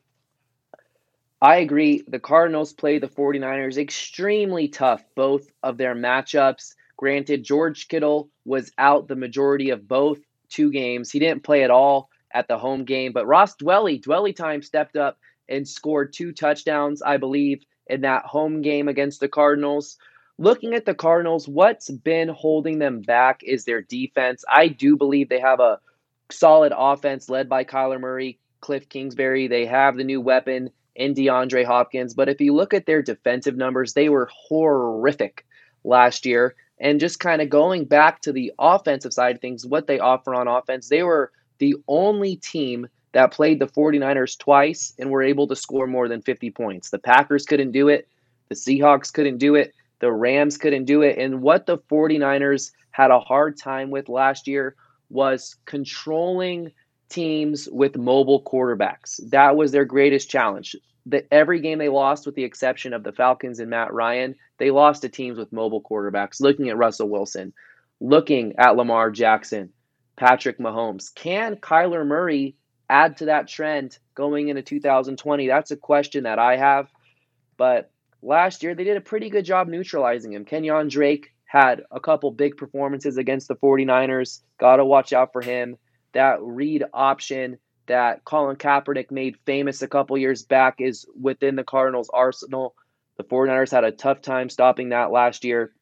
[1.42, 2.04] I agree.
[2.06, 6.74] The Cardinals play the 49ers extremely tough, both of their matchups.
[6.98, 10.18] Granted, George Kittle was out the majority of both
[10.50, 11.10] two games.
[11.10, 14.96] He didn't play at all at the home game, but Ross Dwelley, Dwelley time stepped
[14.96, 19.98] up and scored two touchdowns, I believe, in that home game against the Cardinals.
[20.38, 24.44] Looking at the Cardinals, what's been holding them back is their defense.
[24.48, 25.80] I do believe they have a
[26.30, 29.48] solid offense led by Kyler Murray, Cliff Kingsbury.
[29.48, 32.14] They have the new weapon in DeAndre Hopkins.
[32.14, 35.44] But if you look at their defensive numbers, they were horrific
[35.84, 36.54] last year.
[36.78, 40.34] And just kind of going back to the offensive side of things, what they offer
[40.34, 45.46] on offense, they were the only team that played the 49ers twice and were able
[45.46, 46.90] to score more than 50 points.
[46.90, 48.08] The Packers couldn't do it,
[48.48, 51.18] the Seahawks couldn't do it, the Rams couldn't do it.
[51.18, 54.74] And what the 49ers had a hard time with last year
[55.10, 56.72] was controlling
[57.08, 59.20] teams with mobile quarterbacks.
[59.30, 60.76] That was their greatest challenge.
[61.06, 64.70] That every game they lost, with the exception of the Falcons and Matt Ryan, they
[64.70, 66.40] lost to teams with mobile quarterbacks.
[66.40, 67.52] Looking at Russell Wilson,
[68.00, 69.72] looking at Lamar Jackson,
[70.20, 71.14] Patrick Mahomes.
[71.14, 72.54] Can Kyler Murray
[72.90, 75.48] add to that trend going into 2020?
[75.48, 76.90] That's a question that I have.
[77.56, 80.44] But last year, they did a pretty good job neutralizing him.
[80.44, 84.42] Kenyon Drake had a couple big performances against the 49ers.
[84.58, 85.78] Got to watch out for him.
[86.12, 91.64] That read option that Colin Kaepernick made famous a couple years back is within the
[91.64, 92.74] Cardinals' arsenal.
[93.16, 95.72] The 49ers had a tough time stopping that last year.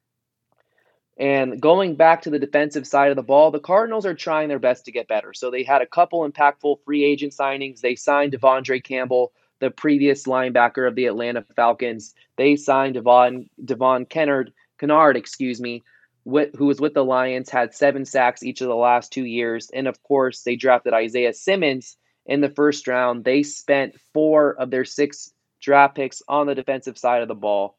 [1.18, 4.60] And going back to the defensive side of the ball, the Cardinals are trying their
[4.60, 5.34] best to get better.
[5.34, 7.80] So they had a couple impactful free agent signings.
[7.80, 12.14] They signed De'Vondre Campbell, the previous linebacker of the Atlanta Falcons.
[12.36, 15.82] They signed Devon Devon Kennard, Kennard, excuse me,
[16.24, 19.70] with, who was with the Lions, had seven sacks each of the last two years.
[19.74, 23.24] And of course, they drafted Isaiah Simmons in the first round.
[23.24, 27.76] They spent four of their six draft picks on the defensive side of the ball.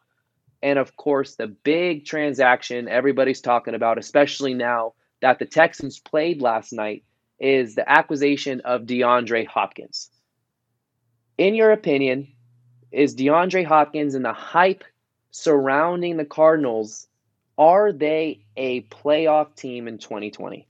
[0.62, 6.42] And of course, the big transaction everybody's talking about, especially now that the Texans played
[6.42, 7.04] last night,
[7.40, 10.10] is the acquisition of DeAndre Hopkins.
[11.38, 12.28] In your opinion,
[12.92, 14.84] is DeAndre Hopkins and the hype
[15.32, 17.08] surrounding the Cardinals,
[17.58, 20.68] are they a playoff team in 2020?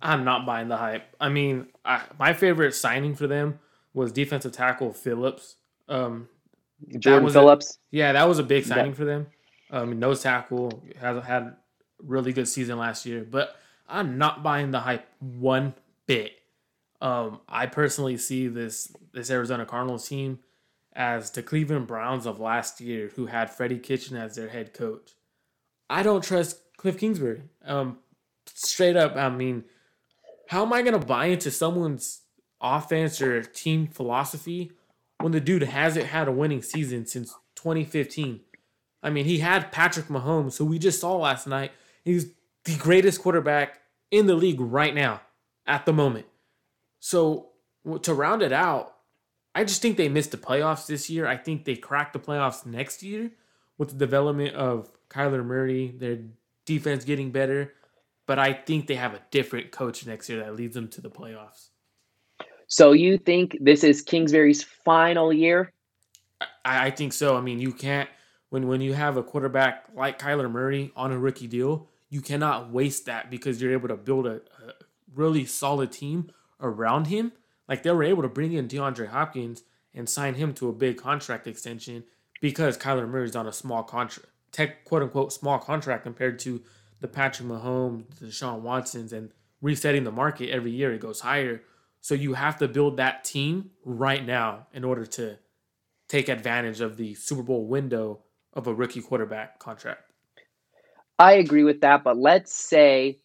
[0.00, 1.14] I'm not buying the hype.
[1.20, 3.58] I mean, I, my favorite signing for them
[3.94, 5.56] was defensive tackle Phillips.
[5.88, 6.28] Um,
[6.98, 7.78] Jordan Phillips.
[7.92, 8.96] A, yeah, that was a big signing yeah.
[8.96, 9.26] for them.
[9.70, 11.56] Um, nose tackle has had
[11.98, 13.56] really good season last year, but
[13.88, 15.74] I'm not buying the hype one
[16.06, 16.32] bit.
[17.00, 20.38] Um, I personally see this this Arizona Cardinals team
[20.94, 25.12] as the Cleveland Browns of last year, who had Freddie Kitchen as their head coach.
[25.90, 27.42] I don't trust Cliff Kingsbury.
[27.64, 27.98] Um,
[28.46, 29.64] straight up, I mean,
[30.48, 32.22] how am I gonna buy into someone's
[32.60, 34.72] offense or team philosophy
[35.20, 38.40] when the dude hasn't had a winning season since 2015.
[39.02, 41.72] I mean, he had Patrick Mahomes, who we just saw last night.
[42.04, 42.32] He's
[42.64, 45.20] the greatest quarterback in the league right now
[45.66, 46.26] at the moment.
[47.00, 47.50] So
[48.02, 48.94] to round it out,
[49.54, 51.26] I just think they missed the playoffs this year.
[51.26, 53.30] I think they cracked the playoffs next year
[53.78, 56.18] with the development of Kyler Murray, their
[56.64, 57.74] defense getting better.
[58.26, 61.10] But I think they have a different coach next year that leads them to the
[61.10, 61.68] playoffs.
[62.66, 65.72] So you think this is Kingsbury's final year?
[66.64, 67.36] I, I think so.
[67.36, 68.08] I mean, you can't
[68.50, 72.70] when when you have a quarterback like Kyler Murray on a rookie deal, you cannot
[72.70, 74.74] waste that because you're able to build a, a
[75.14, 77.32] really solid team around him.
[77.68, 79.62] Like they were able to bring in DeAndre Hopkins
[79.94, 82.04] and sign him to a big contract extension
[82.40, 86.62] because Kyler Murray's on a small contract, tech quote unquote small contract compared to
[87.00, 90.92] the Patrick Mahomes, the Deshaun Watsons, and resetting the market every year.
[90.92, 91.62] It goes higher.
[92.04, 95.38] So you have to build that team right now in order to
[96.06, 98.20] take advantage of the Super Bowl window
[98.52, 100.02] of a rookie quarterback contract.
[101.18, 103.20] I agree with that, but let's say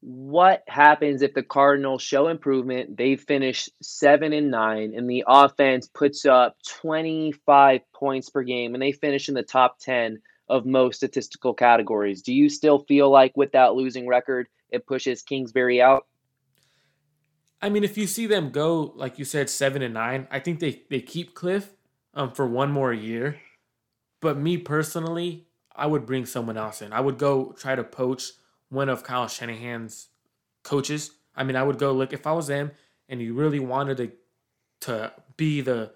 [0.00, 5.88] what happens if the Cardinals show improvement, they finish 7 and 9 and the offense
[5.88, 10.96] puts up 25 points per game and they finish in the top 10 of most
[10.96, 12.20] statistical categories.
[12.20, 16.04] Do you still feel like with that losing record it pushes Kingsbury out?
[17.62, 20.60] I mean, if you see them go, like you said, seven and nine, I think
[20.60, 21.74] they, they keep Cliff
[22.14, 23.40] um, for one more year.
[24.20, 26.92] But me personally, I would bring someone else in.
[26.92, 28.32] I would go try to poach
[28.68, 30.08] one of Kyle Shanahan's
[30.62, 31.12] coaches.
[31.34, 32.72] I mean, I would go look if I was them
[33.10, 34.12] and you really wanted to
[34.82, 35.92] to be the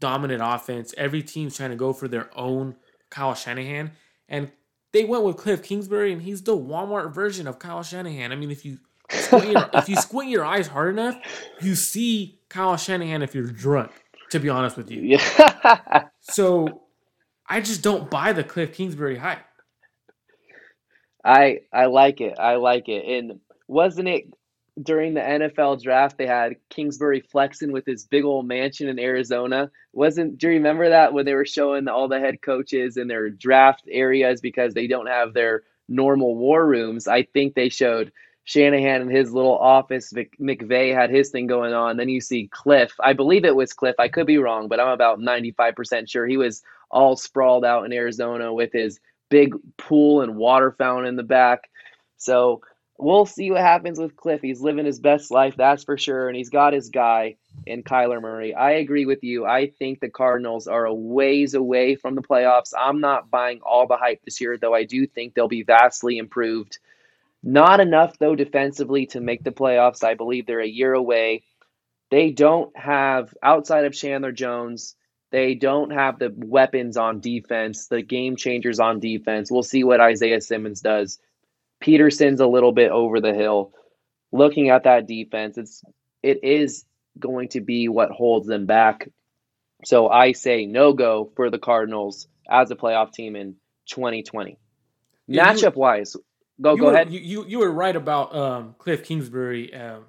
[0.00, 0.92] dominant offense.
[0.96, 2.74] Every team's trying to go for their own
[3.10, 3.92] Kyle Shanahan,
[4.28, 4.50] and
[4.90, 8.32] they went with Cliff Kingsbury, and he's the Walmart version of Kyle Shanahan.
[8.32, 8.78] I mean, if you
[9.14, 11.16] squint your, if you squint your eyes hard enough,
[11.60, 13.92] you see Kyle Shanahan if you're drunk.
[14.30, 16.06] To be honest with you, Yeah.
[16.20, 16.82] so
[17.48, 19.44] I just don't buy the Cliff Kingsbury hype.
[21.24, 22.38] I I like it.
[22.38, 23.04] I like it.
[23.06, 24.24] And wasn't it
[24.82, 29.70] during the NFL draft they had Kingsbury flexing with his big old mansion in Arizona?
[29.92, 33.30] Wasn't do you remember that when they were showing all the head coaches in their
[33.30, 37.06] draft areas because they don't have their normal war rooms?
[37.06, 38.12] I think they showed
[38.44, 40.12] Shanahan in his little office.
[40.12, 41.96] Vic, McVay had his thing going on.
[41.96, 42.92] Then you see Cliff.
[43.00, 43.96] I believe it was Cliff.
[43.98, 47.92] I could be wrong, but I'm about 95% sure he was all sprawled out in
[47.92, 51.70] Arizona with his big pool and water fountain in the back.
[52.18, 52.60] So
[52.98, 54.42] we'll see what happens with Cliff.
[54.42, 56.28] He's living his best life, that's for sure.
[56.28, 58.54] And he's got his guy in Kyler Murray.
[58.54, 59.46] I agree with you.
[59.46, 62.72] I think the Cardinals are a ways away from the playoffs.
[62.78, 66.18] I'm not buying all the hype this year, though I do think they'll be vastly
[66.18, 66.78] improved.
[67.46, 70.02] Not enough, though, defensively to make the playoffs.
[70.02, 71.44] I believe they're a year away.
[72.10, 74.96] They don't have, outside of Chandler Jones,
[75.30, 79.50] they don't have the weapons on defense, the game changers on defense.
[79.50, 81.18] We'll see what Isaiah Simmons does.
[81.80, 83.72] Peterson's a little bit over the hill.
[84.32, 85.82] Looking at that defense, it's
[86.22, 86.84] it is
[87.18, 89.08] going to be what holds them back.
[89.84, 93.56] So I say no go for the Cardinals as a playoff team in
[93.90, 94.56] 2020.
[95.26, 96.16] Yeah, Matchup wise,
[96.60, 97.12] go you go were, ahead.
[97.12, 100.04] You, you you were right about um, Cliff Kingsbury um,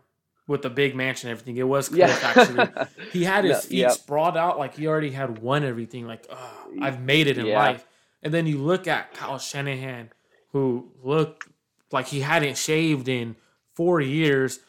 [0.47, 1.57] with the big mansion and everything.
[1.57, 2.33] It was Cliff Yeah.
[2.35, 2.87] actually.
[3.11, 3.91] He had his No, feet yep.
[3.91, 6.05] sprawled out like he already had won everything.
[6.07, 7.57] Like oh, I've made it in Yeah.
[7.57, 7.85] life.
[8.21, 10.09] And then you look at Kyle Shanahan,
[10.51, 11.47] who looked
[11.91, 13.35] like he hadn't shaved in
[13.75, 14.59] four years,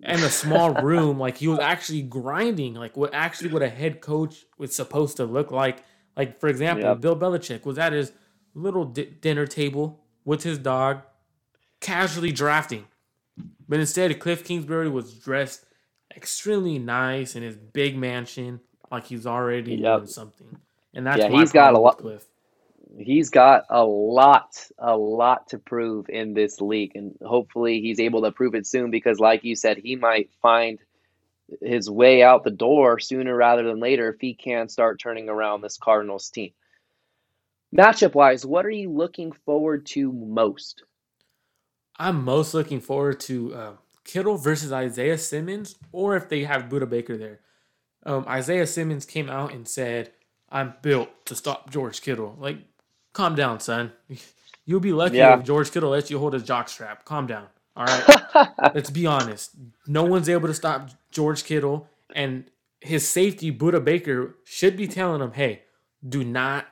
[0.00, 1.18] in a small room.
[1.18, 2.74] Like he was actually grinding.
[2.74, 5.84] Like what actually what a head coach was supposed to look like.
[6.16, 7.00] Like for example, Yep.
[7.00, 8.12] Bill Belichick was at his
[8.54, 11.02] little di- dinner table with his dog,
[11.82, 12.86] casually drafting.
[13.68, 15.64] But instead, Cliff Kingsbury was dressed
[16.14, 19.98] extremely nice in his big mansion, like he's already Yep.
[19.98, 20.56] doing something.
[20.94, 22.26] And that's Yeah, he's got a lot- Cliff.
[22.98, 28.22] he's got a lot, a lot to prove in this league, and hopefully he's able
[28.22, 28.90] to prove it soon.
[28.90, 30.78] Because, like you said, he might find
[31.60, 35.62] his way out the door sooner rather than later if he can start turning around
[35.62, 36.52] this Cardinals team.
[37.74, 40.84] Matchup wise, what are you looking forward to most?
[41.98, 43.72] I'm most looking forward to uh,
[44.04, 47.40] Kittle versus Isaiah Simmons, or if they have Budda Baker there.
[48.04, 50.10] Um, Isaiah Simmons came out and said,
[50.50, 52.58] "I'm built to stop George Kittle." Like,
[53.12, 53.92] calm down, son.
[54.64, 55.36] You'll be lucky Yeah.
[55.38, 57.04] if George Kittle lets you hold his jockstrap.
[57.04, 57.46] Calm down.
[57.76, 58.48] All right.
[58.74, 59.50] Let's be honest.
[59.86, 62.44] No one's able to stop George Kittle, and
[62.80, 65.62] his safety, Budda Baker, should be telling him, "Hey,
[66.08, 66.66] do not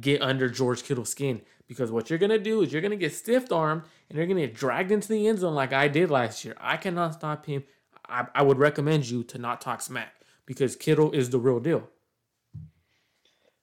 [0.00, 3.50] get under George Kittle's skin because what you're gonna do is you're gonna get stiff
[3.50, 6.56] armed and you're gonna get dragged into the end zone like I did last year.
[6.60, 7.64] I cannot stop him.
[8.08, 10.14] I, I would recommend you to not talk smack
[10.46, 11.88] because Kittle is the real deal.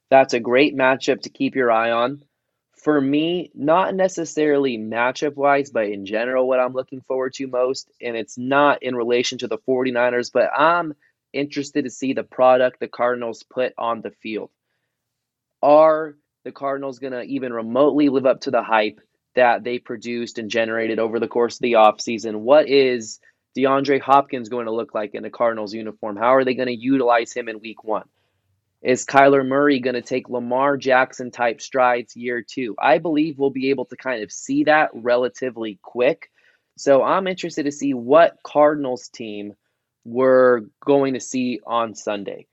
[0.10, 2.24] That's a great matchup to keep your eye on.
[2.74, 7.92] For me, not necessarily matchup wise, but in general, what I'm looking forward to most,
[8.02, 10.96] and it's not in relation to the 49ers, but I'm
[11.32, 14.50] interested to see the product the Cardinals put on the field.
[15.62, 19.00] Are the Cardinals going to even remotely live up to the hype
[19.36, 22.42] that they produced and generated over the course of the offseason?
[22.42, 23.20] What is
[23.58, 26.18] DeAndre Hopkins going to look like in a Cardinals uniform?
[26.18, 28.08] How are they going to utilize him in week one?
[28.82, 32.76] Is Kyler Murray going to take Lamar Jackson type strides year two?
[32.80, 36.32] I believe we'll be able to kind of see that relatively quick.
[36.78, 39.54] So I'm interested to see what Cardinals team
[40.04, 42.48] we're going to see on Sunday.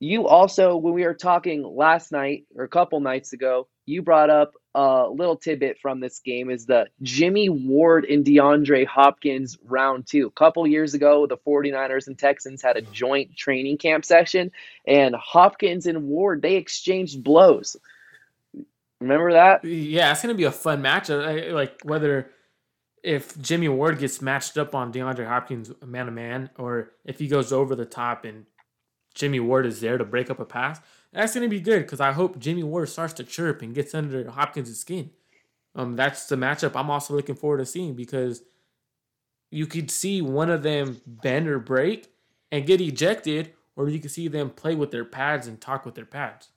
[0.00, 4.30] You also, when we were talking last night or a couple nights ago, you brought
[4.30, 10.06] up a little tidbit from this game is the Jimmy Ward and DeAndre Hopkins round
[10.06, 10.26] two.
[10.26, 14.52] A couple years ago, the 49ers and Texans had a joint training camp session,
[14.86, 17.76] and Hopkins and Ward, they exchanged blows.
[19.00, 19.64] Remember that?
[19.64, 21.10] Yeah, it's gonna be a fun match.
[21.10, 22.30] I- Like whether
[23.02, 27.26] if Jimmy Ward gets matched up on DeAndre Hopkins man to man, or if he
[27.26, 28.44] goes over the top and
[29.18, 30.80] Jimmy Ward is there to break up a pass,
[31.12, 34.30] that's gonna be good because I hope Jimmy Ward starts to chirp and gets under
[34.30, 35.10] Hopkins' skin.
[35.74, 38.42] Um, that's the matchup I'm also looking forward to seeing because
[39.50, 42.12] you could see one of them bend or break
[42.50, 45.94] and get ejected, or you could see them play with their pads and talk with
[45.94, 46.48] their pads.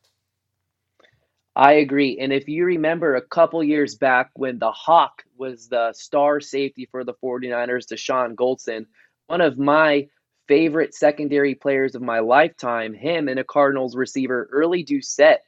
[1.55, 2.17] I agree.
[2.19, 6.87] And if you remember a couple years back when the Hawk was the star safety
[6.89, 8.85] for the 49ers, Dashon Goldson,
[9.27, 10.07] one of my
[10.51, 15.45] favorite secondary players of my lifetime, him and a Cardinals receiver, Early Doucet,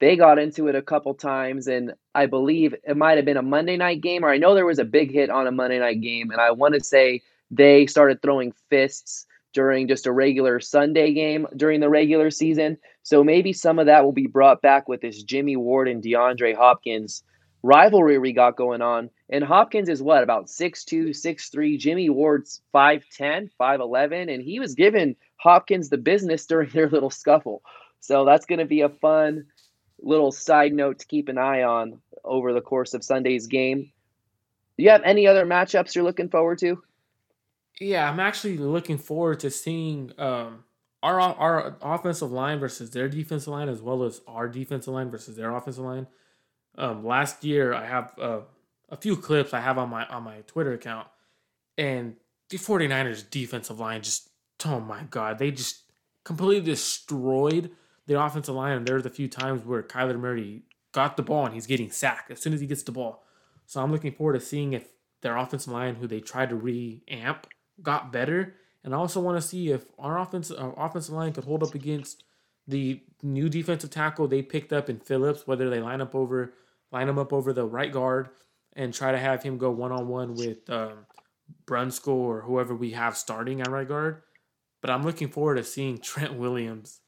[0.00, 1.66] they got into it a couple times.
[1.66, 4.64] And I believe it might have been a Monday night game, or I know there
[4.64, 6.30] was a big hit on a Monday night game.
[6.30, 11.46] And I want to say they started throwing fists during just a regular Sunday game
[11.54, 12.78] during the regular season.
[13.02, 16.56] So maybe some of that will be brought back with this Jimmy Ward and DeAndre
[16.56, 17.22] Hopkins
[17.62, 19.10] rivalry we got going on.
[19.28, 21.78] And Hopkins is what, about 6'2, 6'3.
[21.78, 24.32] Jimmy Ward's 5'10, 5'11.
[24.32, 27.62] And he was giving Hopkins the business during their little scuffle.
[28.00, 29.46] So that's going to be a fun
[30.00, 33.90] little side note to keep an eye on over the course of Sunday's game.
[34.76, 36.82] Do you have any other matchups you're looking forward to?
[37.80, 40.64] Yeah, I'm actually looking forward to seeing um,
[41.02, 45.36] our our offensive line versus their defensive line, as well as our defensive line versus
[45.36, 46.06] their offensive line.
[46.78, 48.40] Um, last year, I have uh,
[48.88, 51.08] a few clips I have on my on my Twitter account,
[51.76, 52.16] and
[52.50, 54.30] the 49ers defensive line just
[54.64, 55.82] oh my god, they just
[56.24, 57.70] completely destroyed
[58.06, 58.76] the offensive line.
[58.76, 60.62] And there's a few times where Kyler Murray
[60.92, 63.24] got the ball and he's getting sacked as soon as he gets the ball.
[63.66, 64.88] So I'm looking forward to seeing if
[65.20, 67.46] their offensive line, who they tried to re-amp,
[67.82, 68.54] got better.
[68.84, 71.74] And I also want to see if our offensive our offensive line could hold up
[71.74, 72.22] against
[72.68, 76.54] the new defensive tackle they picked up in Phillips, whether they line up over
[76.92, 78.28] line him up over the right guard
[78.74, 81.06] and try to have him go one on one with um,
[81.66, 84.22] Brunskill or whoever we have starting at right guard.
[84.80, 87.00] But I'm looking forward to seeing Trent Williams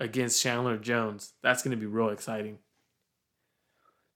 [0.00, 1.34] against Chandler Jones.
[1.42, 2.58] That's going to be real exciting.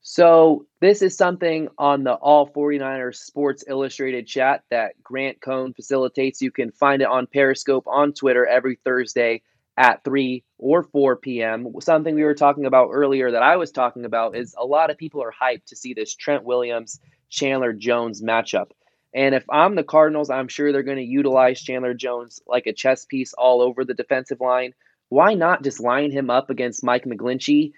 [0.07, 6.43] So, this is something on the All 49ers Sports Illustrated chat that Grant Cohn facilitates.
[6.43, 9.41] You can find it on Periscope on Twitter every Thursday
[9.77, 11.67] at 3 or 4 p.m.
[11.81, 14.97] Something we were talking about earlier that I was talking about is a lot of
[14.97, 16.99] people are hyped to see this Trent Williams
[17.29, 18.71] Chandler Jones matchup.
[19.13, 22.73] And if I'm the Cardinals, I'm sure they're going to utilize Chandler Jones like a
[22.73, 24.73] chess piece all over the defensive line.
[25.09, 27.71] Why not just line him up against Mike McGlinchey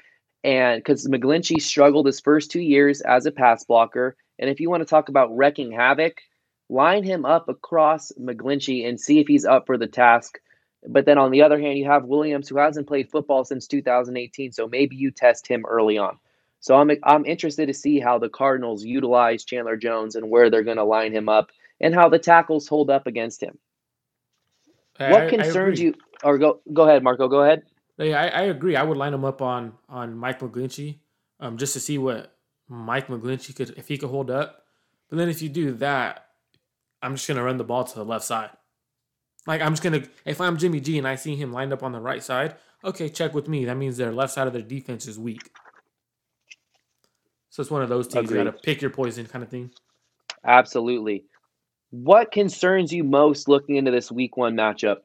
[0.43, 4.15] and because McGlinchey struggled his first two years as a pass blocker.
[4.39, 6.21] And if you want to talk about wrecking havoc,
[6.69, 10.39] line him up across McGlinchey and see if he's up for the task.
[10.88, 14.51] But then on the other hand, you have Williams who hasn't played football since 2018,
[14.51, 16.17] so maybe you test him early on.
[16.59, 20.63] So I'm I'm interested to see how the Cardinals utilize Chandler Jones and where they're
[20.63, 23.57] going to line him up and how the tackles hold up against him.
[24.99, 25.93] I, what concerns you?
[26.23, 27.27] Or go go ahead, Marco.
[27.27, 27.63] Go ahead.
[27.97, 28.75] Yeah, I, I agree.
[28.75, 30.97] I would line him up on on Mike McGlinchey,
[31.39, 32.35] um, just to see what
[32.67, 34.63] Mike McGlinchey could if he could hold up.
[35.09, 36.27] But then if you do that,
[37.01, 38.49] I'm just gonna run the ball to the left side.
[39.47, 41.93] Like I'm just gonna if I'm Jimmy G and I see him lined up on
[41.93, 43.65] the right side, okay, check with me.
[43.65, 45.49] That means their left side of their defense is weak.
[47.49, 48.39] So it's one of those teams Agreed.
[48.39, 49.71] you gotta pick your poison kind of thing.
[50.43, 51.23] Absolutely.
[51.89, 54.97] What concerns you most looking into this week one matchup?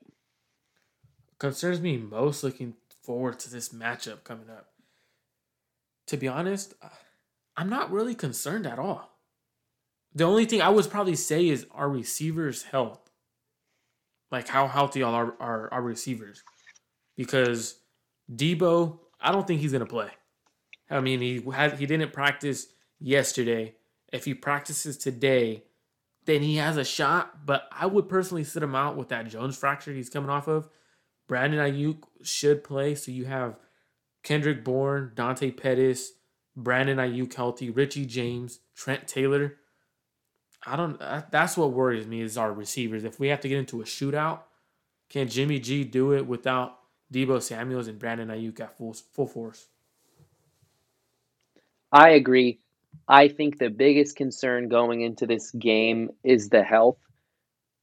[1.39, 4.67] Concerns me most looking forward to this matchup coming up.
[6.09, 6.89] To be honest, uh,
[7.57, 9.11] I'm not really concerned at all.
[10.15, 13.12] The only thing I would probably say is our receivers' health.
[14.33, 16.43] Like how healthy all our, our, our receivers.
[17.17, 17.77] Because
[18.35, 20.11] Deebo, I don't think he's gonna play.
[20.91, 22.67] I mean, he had he didn't practice
[22.99, 23.77] yesterday.
[24.13, 25.65] If he practices today,
[26.25, 27.47] then he has a shot.
[27.47, 30.69] But I would personally sit him out with that Jones fracture he's coming off of
[31.29, 32.95] Brandon Aiyuk should play.
[32.95, 33.57] So you have
[34.23, 36.13] Kendrick Bourne, Dante Pettis,
[36.57, 39.57] Brandon Aiyuk healthy, Richie James, Trent Taylor.
[40.67, 40.99] I don't.
[41.31, 43.05] That's what worries me is our receivers.
[43.05, 44.41] If we have to get into a shootout,
[45.11, 46.79] can Jimmy G do it without
[47.13, 49.67] Deebo Samuel's and Brandon Aiyuk at full full force?
[51.91, 52.61] I agree.
[53.09, 56.99] I think the biggest concern going into this game is the health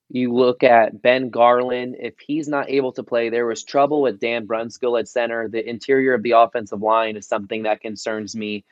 [0.10, 4.20] you look at Ben Garland, if he's not able to play, there was trouble with
[4.20, 5.48] Dan Brunskill at center.
[5.48, 8.66] The interior of the offensive line is something that concerns me.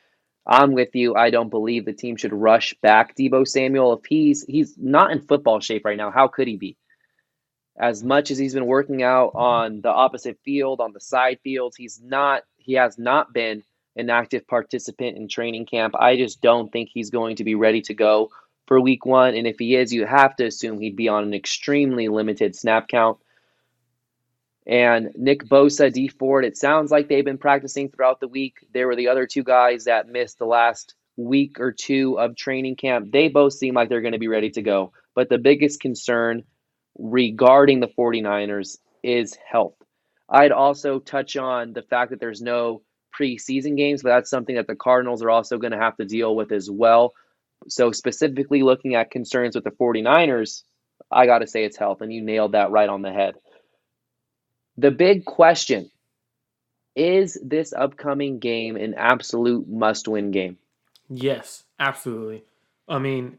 [0.46, 1.14] I'm with you.
[1.14, 3.94] I don't believe the team should rush back Deebo Samuel.
[3.94, 6.76] If he's he's not in football shape right now, how could he be?
[7.78, 11.76] As much as he's been working out on the opposite field, on the side fields,
[11.76, 13.62] he's not he has not been
[13.96, 15.94] an active participant in training camp.
[15.98, 18.30] I just don't think he's going to be ready to go
[18.66, 19.34] for week one.
[19.34, 22.88] And if he is, you have to assume he'd be on an extremely limited snap
[22.88, 23.18] count.
[24.68, 28.66] And Nick Bosa, Dee Ford, it sounds like they've been practicing throughout the week.
[28.74, 32.76] There were the other two guys that missed the last week or two of training
[32.76, 33.10] camp.
[33.10, 34.92] They both seem like they're going to be ready to go.
[35.14, 36.44] But the biggest concern
[36.98, 39.74] regarding the 49ers is health.
[40.28, 42.82] I'd also touch on the fact that there's no
[43.18, 46.36] preseason games, but that's something that the Cardinals are also going to have to deal
[46.36, 47.14] with as well.
[47.68, 50.62] So, specifically looking at concerns with the 49ers,
[51.10, 53.34] I got to say it's health, and you nailed that right on the head.
[54.78, 55.90] The big question
[56.94, 60.56] is this upcoming game an absolute must win game?
[61.10, 62.44] Yes, absolutely.
[62.88, 63.38] I mean,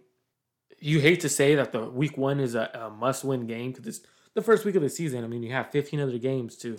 [0.80, 3.88] you hate to say that the week one is a, a must win game because
[3.88, 5.24] it's the first week of the season.
[5.24, 6.78] I mean, you have 15 other games to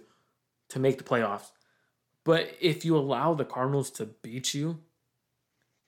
[0.69, 1.51] to make the playoffs.
[2.23, 4.79] But if you allow the Cardinals to beat you,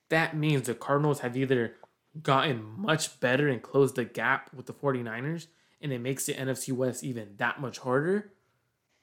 [0.09, 1.75] that means the Cardinals have either
[2.23, 5.47] gotten much better and closed the gap with the 49ers,
[5.81, 8.33] and it makes the NFC West even that much harder,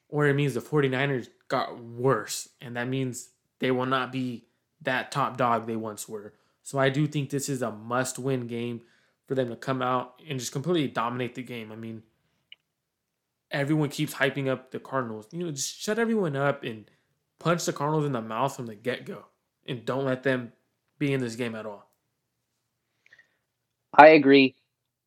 [0.10, 3.30] or it means the 49ers got worse, and that means
[3.60, 4.45] they will not be
[4.82, 6.34] that top dog they once were.
[6.64, 8.82] So I do think this is a must win game
[9.28, 11.72] for them to come out and just completely dominate the game.
[11.72, 12.03] I mean,
[13.51, 15.28] everyone keeps hyping up the Cardinals.
[15.32, 16.89] You know, just shut everyone up and
[17.39, 19.26] punch the Cardinals in the mouth from the get go
[19.68, 20.51] and don't let them
[20.97, 21.89] be in this game at all.
[23.93, 24.55] I agree.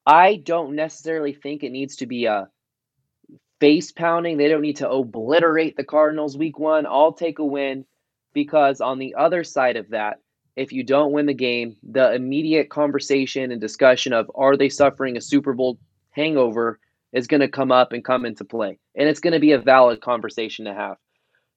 [0.07, 2.49] I don't necessarily think it needs to be a
[3.63, 4.39] face pounding.
[4.39, 6.85] They don't need to obliterate the Cardinals week one.
[6.85, 7.85] I'll take a win
[8.33, 10.19] because on the other side of that,
[10.57, 15.17] if you don't win the game, the immediate conversation and discussion of are they suffering
[15.17, 15.79] a Super Bowl
[16.11, 16.81] hangover
[17.13, 18.81] is going to come up and come into play.
[18.97, 20.97] And it's going to be a valid conversation to have.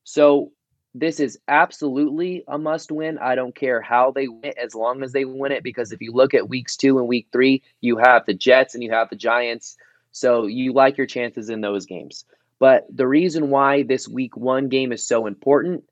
[0.03, 0.51] So
[0.93, 3.18] this is absolutely a must win.
[3.18, 6.03] I don't care how they win it, as long as they win it, because if
[6.03, 9.10] you look at weeks two and week three, you have the Jets and you have
[9.10, 9.76] the Giants.
[10.16, 12.24] So you like your chances in those games.
[12.57, 15.84] But the reason why this week one game is so important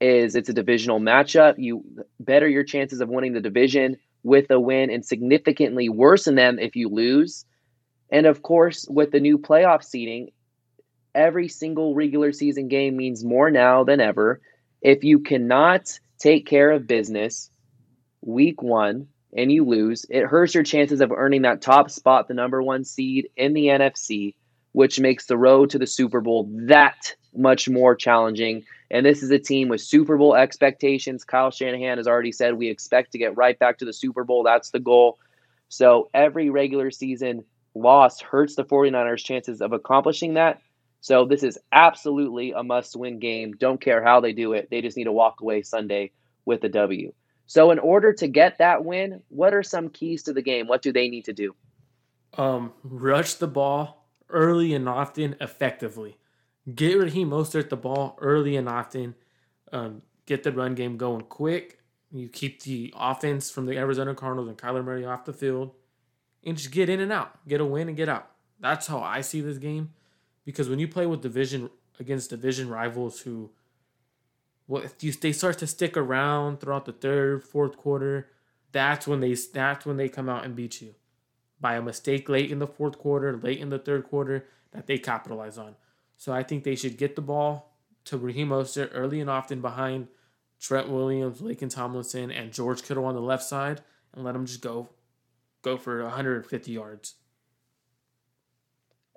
[0.00, 1.56] is it's a divisional matchup.
[1.58, 1.84] You
[2.20, 6.76] better your chances of winning the division with a win and significantly worsen them if
[6.76, 7.46] you lose.
[8.12, 10.30] And of course, with the new playoff seating,
[11.12, 14.40] every single regular season game means more now than ever.
[14.82, 17.50] If you cannot take care of business
[18.22, 22.34] week one and you lose, it hurts your chances of earning that top spot, the
[22.34, 24.34] number one seed in the NFC,
[24.72, 28.64] which makes the road to the Super Bowl that much more challenging.
[28.90, 31.24] And this is a team with Super Bowl expectations.
[31.24, 34.44] Kyle Shanahan has already said we expect to get right back to the Super Bowl.
[34.44, 35.18] That's the goal.
[35.68, 40.60] So every regular season loss hurts the 49ers' chances of accomplishing that.
[41.00, 43.52] So this is absolutely a must win game.
[43.58, 44.68] Don't care how they do it.
[44.70, 46.12] They just need to walk away Sunday
[46.44, 47.12] with a W.
[47.46, 50.66] So in order to get that win, what are some keys to the game?
[50.66, 51.54] What do they need to do?
[52.36, 56.16] Um, rush the ball early and often effectively.
[56.74, 59.14] Get Raheem Mostert the ball early and often.
[59.72, 61.80] Um, get the run game going quick.
[62.10, 65.72] You keep the offense from the Arizona Cardinals and Kyler Murray off the field.
[66.42, 67.46] And just get in and out.
[67.46, 68.30] Get a win and get out.
[68.60, 69.90] That's how I see this game
[70.44, 73.50] because when you play with division against division rivals who
[74.70, 78.28] if you they start to stick around throughout the third fourth quarter
[78.72, 80.94] that's when they that's when they come out and beat you
[81.60, 84.98] by a mistake late in the fourth quarter late in the third quarter that they
[84.98, 85.76] capitalize on
[86.16, 90.08] so i think they should get the ball to Raheem Mostert early and often behind
[90.60, 93.82] Trent Williams, Laken Tomlinson, and George Kittle on the left side,
[94.14, 94.88] and let them just go,
[95.62, 97.16] go for 150 yards.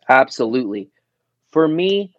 [0.09, 0.91] Absolutely.
[1.51, 2.13] For me,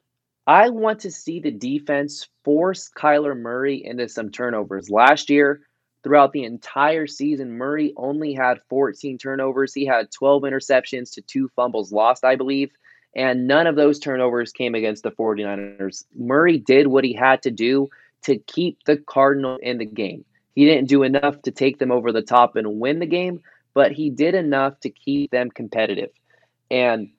[0.48, 4.88] I want to see the defense force Kyler Murray into some turnovers.
[4.88, 5.60] Last year,
[6.02, 9.74] throughout the entire season, Murray only had 14 turnovers.
[9.74, 12.70] He had 12 interceptions to two fumbles lost, I believe.
[13.14, 16.04] And none of those turnovers came against the 49ers.
[16.16, 17.88] Murray did what he had to do
[18.22, 20.24] to keep the Cardinals in the game.
[20.54, 23.42] He didn't do enough to take them over the top and win the game,
[23.74, 26.10] but he did enough to keep them competitive.
[26.70, 27.10] And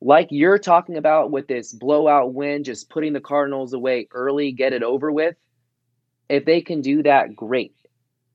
[0.00, 4.72] like you're talking about with this blowout win, just putting the Cardinals away early, get
[4.72, 5.36] it over with.
[6.28, 7.74] If they can do that, great.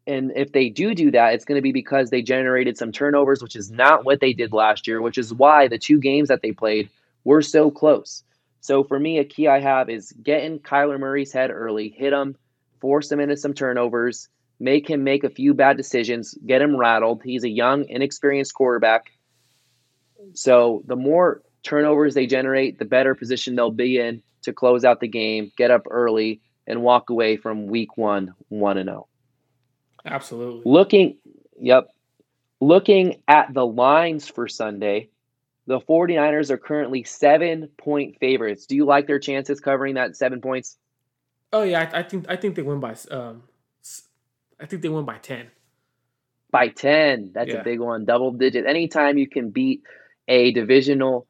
[0.06, 3.42] And if they do do that, it's going to be because they generated some turnovers,
[3.42, 6.42] which is not what they did last year, which is why the two games that
[6.42, 6.90] they played
[7.24, 8.24] were so close.
[8.60, 12.36] So for me, a key I have is getting Kyler Murray's head early, hit him,
[12.82, 14.28] force him into some turnovers,
[14.60, 17.22] make him make a few bad decisions, get him rattled.
[17.24, 19.12] He's a young, inexperienced quarterback.
[20.34, 25.00] So the more turnovers they generate, the better position they'll be in to close out
[25.00, 29.08] the game, get up early, and walk away from week one 1 and 0.
[30.06, 30.62] Absolutely.
[30.70, 31.18] Looking,
[31.60, 31.88] yep.
[32.60, 35.10] Looking at the lines for Sunday,
[35.68, 38.66] the 49ers are currently seven point favorites.
[38.66, 40.78] Do you like their chances covering that seven points?
[41.52, 43.44] Oh yeah, I, I think I think they win by um,
[44.60, 45.48] I think they win by ten.
[46.52, 47.32] by 10.
[47.34, 47.62] That's Yeah.
[47.62, 48.06] a big one.
[48.06, 48.66] Double digit.
[48.66, 49.84] Anytime you can beat
[50.28, 51.28] a divisional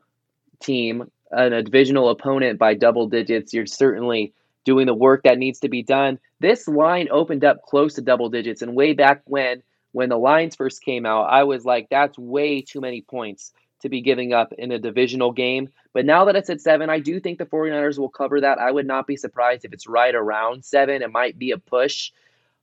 [0.59, 4.33] team and a divisional opponent by double digits, you're certainly
[4.65, 6.19] doing the work that needs to be done.
[6.39, 8.61] This line opened up close to double digits.
[8.61, 12.61] And way back when, when the lines first came out, I was like, that's way
[12.61, 13.51] too many points
[13.81, 15.69] to be giving up in a divisional game.
[15.91, 18.57] But now that it's at seven, I do think the 49ers will cover that.
[18.57, 21.01] I would not be surprised if it's right around seven.
[21.01, 22.11] It might be a push.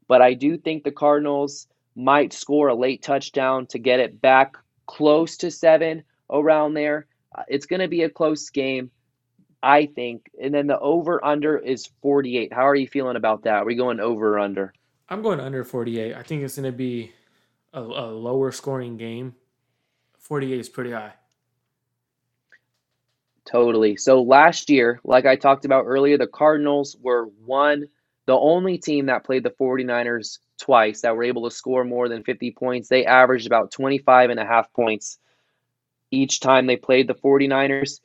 [0.08, 4.56] But I do think the Cardinals might score a late touchdown to get it back
[4.86, 7.06] close to seven around there.
[7.34, 8.90] Uh, It's going to be a close game,
[9.62, 10.30] I think.
[10.42, 12.52] And then the over under is 48.
[12.52, 13.62] How are you feeling about that?
[13.62, 14.72] Are we going over or under?
[15.08, 16.14] I'm going under 48.
[16.14, 17.12] I think it's going to be
[17.72, 19.34] a, a lower scoring game.
[20.18, 21.12] 48 is pretty high.
[23.44, 23.96] Totally.
[23.96, 27.86] So last year, like I talked about earlier, the Cardinals were one,
[28.26, 32.22] the only team that played the 49ers twice that were able to score more than
[32.22, 32.88] 50 points.
[32.88, 35.18] They averaged about 25 and a half points
[36.10, 38.00] each time they played the 49ers.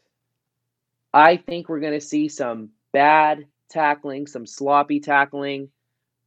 [1.13, 5.69] I think we're going to see some bad tackling, some sloppy tackling.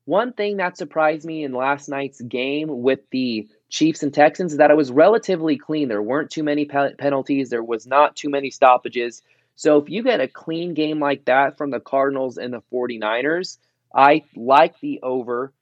[0.04, 4.58] One thing that surprised me in last night's game with the Chiefs and Texans is
[4.58, 5.88] that it was relatively clean.
[5.88, 9.22] There weren't too many pe- penalties, there was not too many stoppages.
[9.56, 13.58] So if you get a clean game like that from the Cardinals and the 49ers,
[13.94, 15.52] I like the over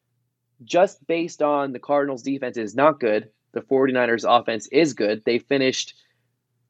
[0.64, 3.31] just based on the Cardinals defense is not good.
[3.53, 5.25] The 49ers offense is good.
[5.25, 5.95] They finished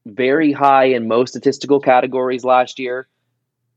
[0.07, 3.09] very high in most statistical categories last year.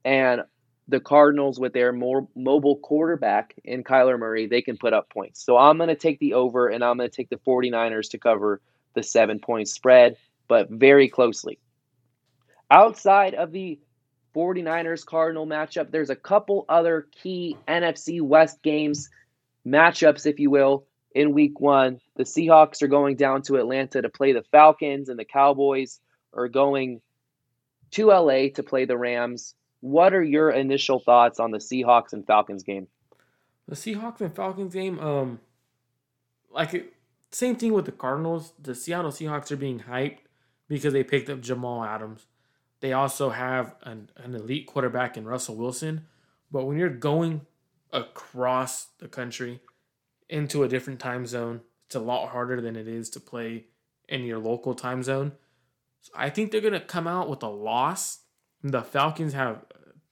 [0.05, 0.43] And
[0.87, 5.43] the Cardinals, with their more mobile quarterback in Kyler Murray, they can put up points.
[5.43, 8.17] So I'm going to take the over and I'm going to take the 49ers to
[8.17, 8.61] cover
[8.93, 10.17] the seven point spread,
[10.47, 11.59] but very closely.
[12.71, 13.79] Outside of the
[14.35, 19.09] 49ers Cardinal matchup, there's a couple other key NFC West games,
[19.65, 21.99] matchups, if you will, in week one.
[22.17, 25.99] The Seahawks are going down to Atlanta to play the Falcons, and the Cowboys
[26.33, 27.01] are going
[27.91, 29.55] to LA to play the Rams.
[29.81, 32.87] What are your initial thoughts on the Seahawks and Falcons game?
[33.67, 35.39] The Seahawks and Falcons game, um,
[36.51, 36.93] like
[37.31, 38.53] same thing with the Cardinals.
[38.61, 40.19] The Seattle Seahawks are being hyped
[40.67, 42.25] because they picked up Jamal Adams.
[42.79, 46.05] They also have an, an elite quarterback in Russell Wilson.
[46.51, 47.41] But when you're going
[47.91, 49.59] across the country
[50.29, 53.65] into a different time zone, it's a lot harder than it is to play
[54.07, 55.33] in your local time zone.
[56.01, 58.19] So I think they're gonna come out with a loss.
[58.63, 59.65] The Falcons have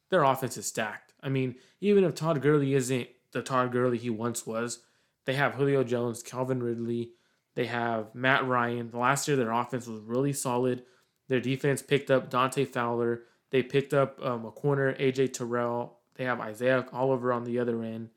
[0.10, 1.14] their offense is stacked.
[1.22, 4.80] I mean, even if Todd Gurley isn't the Todd Gurley he once was,
[5.26, 7.12] they have Julio Jones, Calvin Ridley,
[7.56, 8.92] they have Matt Ryan.
[8.94, 10.84] Last year their offense was really solid.
[11.28, 13.24] Their defense picked up Dante Fowler.
[13.50, 16.00] They picked up um, a corner, AJ Terrell.
[16.16, 18.10] They have Isaiah Oliver on the other end.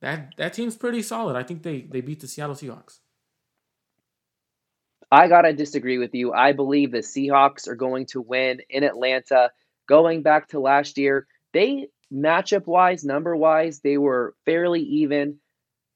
[0.00, 1.36] That that team's pretty solid.
[1.36, 2.98] I think they they beat the Seattle Seahawks.
[5.10, 6.32] I got to disagree with you.
[6.32, 9.50] I believe the Seahawks are going to win in Atlanta.
[9.88, 15.38] Going back to last year, they matchup wise, number wise, they were fairly even.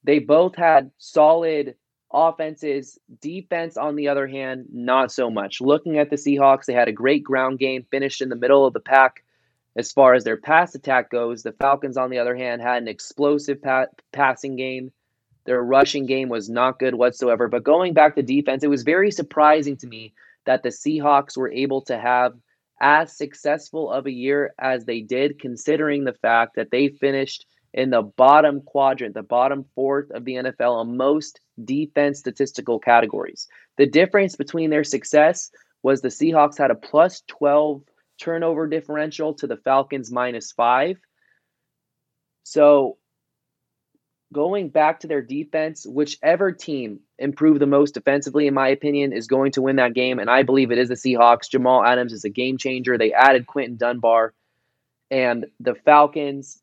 [0.03, 1.75] They both had solid
[2.11, 2.99] offenses.
[3.21, 5.61] Defense, on the other hand, not so much.
[5.61, 8.73] Looking at the Seahawks, they had a great ground game, finished in the middle of
[8.73, 9.23] the pack
[9.75, 11.43] as far as their pass attack goes.
[11.43, 14.91] The Falcons, on the other hand, had an explosive pa- passing game.
[15.45, 17.47] Their rushing game was not good whatsoever.
[17.47, 20.13] But going back to defense, it was very surprising to me
[20.45, 22.33] that the Seahawks were able to have
[22.81, 27.89] as successful of a year as they did, considering the fact that they finished in
[27.89, 33.47] the bottom quadrant, the bottom fourth of the NFL on most defense statistical categories.
[33.77, 35.49] The difference between their success
[35.81, 37.81] was the Seahawks had a plus 12
[38.19, 40.97] turnover differential to the Falcons minus five.
[42.43, 42.97] So
[44.33, 49.27] going back to their defense, whichever team improved the most defensively, in my opinion, is
[49.27, 50.19] going to win that game.
[50.19, 51.49] And I believe it is the Seahawks.
[51.49, 52.97] Jamal Adams is a game changer.
[52.97, 54.33] They added Quinton Dunbar.
[55.09, 56.61] And the Falcons,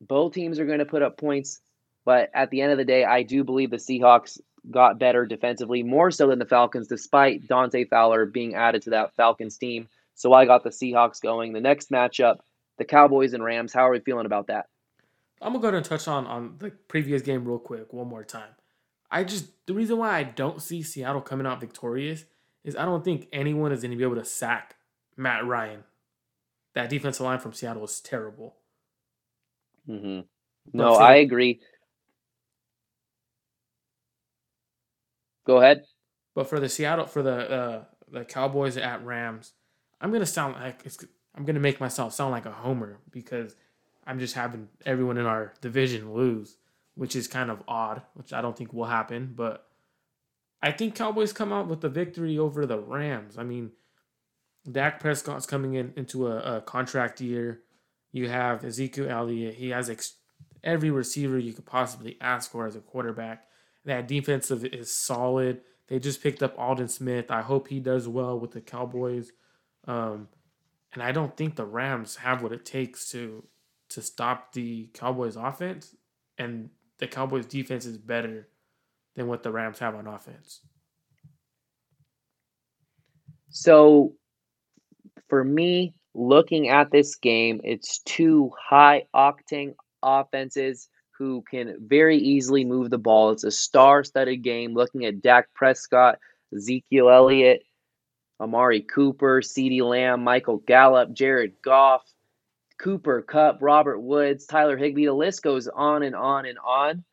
[0.00, 1.60] both teams are going to put up points.
[2.04, 5.82] But at the end of the day, I do believe the Seahawks got better defensively,
[5.82, 9.88] more so than the Falcons, despite Dante Fowler being added to that Falcons team.
[10.14, 11.52] So I got the Seahawks going.
[11.52, 12.38] The next matchup,
[12.78, 13.72] the Cowboys and Rams.
[13.72, 14.66] How are we feeling about that?
[15.42, 18.24] I'm gonna go ahead and touch on on the previous game real quick one more
[18.24, 18.54] time.
[19.10, 22.24] I just the reason why I don't see Seattle coming out victorious
[22.64, 24.76] is I don't think anyone is gonna be able to sack
[25.16, 25.84] Matt Ryan.
[26.74, 28.56] That defensive line from Seattle is terrible.
[29.88, 30.20] Mm-hmm.
[30.72, 31.60] No, I agree.
[35.46, 35.84] Go ahead.
[36.34, 39.52] But for the Seattle for the uh, the Cowboys at Rams,
[40.00, 43.56] I'm gonna sound like it's, I'm gonna make myself sound like a homer because
[44.06, 46.56] I'm just having everyone in our division lose.
[46.94, 49.32] which is kind of odd, which I don't think will happen.
[49.34, 49.66] But
[50.62, 53.38] I think Cowboys come out with the victory over the Rams.
[53.38, 53.70] I mean,
[54.70, 57.60] Dak Prescott's coming in into a, a contract year.
[58.12, 59.54] You have Ezekiel Elliott.
[59.54, 60.16] He has ex-
[60.62, 63.46] every receiver you could possibly ask for as a quarterback.
[63.84, 65.62] That defensive is solid.
[65.88, 67.30] They just picked up Aldon Smith.
[67.30, 69.32] I hope he does well with the Cowboys.
[69.88, 70.28] Um,
[70.92, 73.44] and I don't think the Rams have what it takes to
[73.94, 75.94] to stop the Cowboys offense.
[76.38, 78.48] And the Cowboys defense is better
[79.16, 80.60] than what the Rams have on offense.
[83.50, 84.14] So
[85.28, 90.88] for me, looking at this game, it's two high octane offenses
[91.18, 93.30] who can very easily move the ball.
[93.30, 96.18] It's a star studded game looking at Dak Prescott,
[96.54, 97.62] Ezekiel Elliott,
[98.40, 102.02] Amari Cooper, CeeDee Lamb, Michael Gallup, Jared Goff,
[102.82, 105.06] Cooper Kupp, Robert Woods, Tyler Higbee.
[105.06, 107.04] The list goes on and on and on.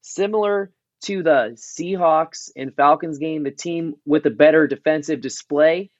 [0.00, 0.72] Similar
[1.04, 5.90] to the Seahawks and Falcons game, the team with a better defensive display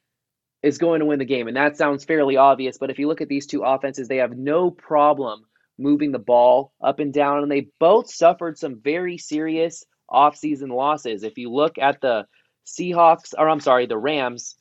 [0.63, 1.47] is going to win the game.
[1.47, 4.37] And that sounds fairly obvious, but if you look at these two offenses, they have
[4.37, 5.45] no problem
[5.79, 11.23] moving the ball up and down, and they both suffered some very serious offseason losses.
[11.23, 12.27] If you look at the
[12.67, 14.57] Seahawks, or I'm sorry, the Rams,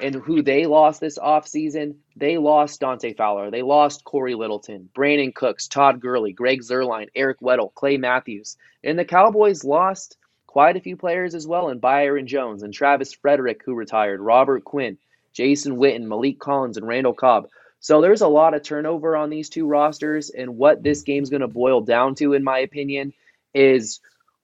[0.00, 3.50] and who they lost this offseason, they lost Dante Fowler.
[3.50, 8.56] They lost Cory Littleton, Brandin Cooks, Todd Gurley, Greg Zuerlein, Eric Weddle, Clay Matthews.
[8.82, 10.16] And the Cowboys lost
[10.46, 14.64] quite a few players as well, and Byron Jones and Travis Frederick, who retired, Robert
[14.64, 14.98] Quinn,
[15.32, 17.48] Jason Witten, Maliek Collins, and Randall Cobb.
[17.80, 21.40] So there's a lot of turnover on these two rosters, and what this game's going
[21.40, 23.12] to boil down to, in my opinion,
[23.54, 24.00] is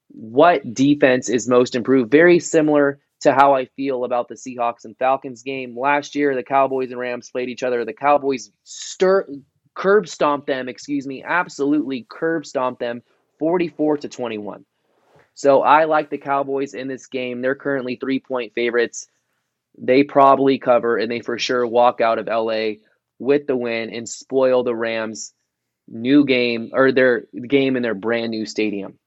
[0.08, 2.10] what defense is most improved.
[2.10, 6.34] Very similar to how I feel about the Seahawks and Falcons game last year.
[6.34, 7.84] The Cowboys and Rams played each other.
[7.84, 9.26] The Cowboys stir
[9.74, 10.68] curb stomped them.
[10.68, 13.02] Excuse me, absolutely curb stomped them,
[13.38, 14.64] 44 to 21.
[15.34, 17.40] So I like the Cowboys in this game.
[17.40, 19.06] They're currently three point favorites.
[19.76, 22.80] They probably cover and they for sure walk out of LA
[23.20, 25.32] with the win and spoil the Rams'
[25.86, 28.98] new game or their game in their brand new stadium.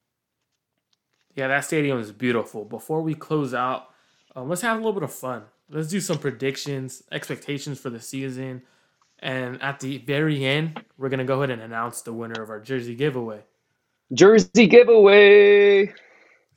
[1.36, 2.66] Yeah, that stadium is beautiful.
[2.66, 3.91] Before we close out,
[4.36, 5.44] um, let's have a little bit of fun.
[5.70, 8.64] Let's do some predictions, expectations for the season.
[9.20, 12.50] And at the very end, we're going to go ahead and announce the winner of
[12.50, 13.42] our jersey giveaway.
[14.14, 15.94] Jersey giveaway.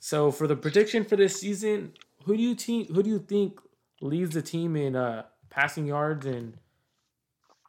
[0.01, 1.93] So for the prediction for this season,
[2.25, 3.61] who do you team who do you think
[4.01, 6.59] leads the team in uh, passing yards and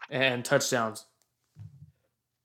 [0.10, 1.06] and touchdowns?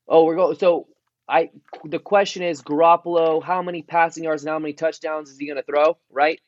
[0.08, 0.56] Oh, we're going.
[0.58, 0.88] So
[1.28, 1.50] I
[1.84, 5.56] the question is Garoppolo, how many passing yards and how many touchdowns is he going
[5.56, 5.96] to throw?
[6.10, 6.40] Right?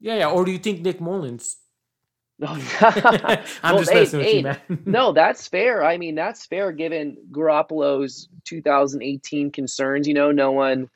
[0.00, 0.30] Yeah, yeah.
[0.30, 1.56] Or do you think Nick Mullens?
[2.42, 2.60] I'm
[3.62, 4.58] I'm just messing with you, man.
[4.86, 5.84] no, that's fair.
[5.84, 10.08] I mean, that's fair given Garoppolo's 2018 concerns.
[10.08, 10.88] You know, no one.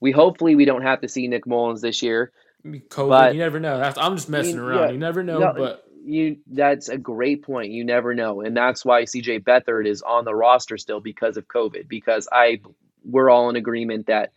[0.00, 2.32] We hopefully we don't have to see Nick Mullens this year.
[2.66, 3.78] COVID, But- you never know.
[3.78, 4.78] That's, I'm just messing I mean, around.
[4.80, 4.90] yeah.
[4.90, 7.72] you never know, No, but You that's a great point.
[7.72, 11.48] You never know, and that's why CJ Beathard is on the roster still because of
[11.48, 11.88] COVID.
[11.88, 12.60] Because I
[13.04, 14.32] we're all in agreement that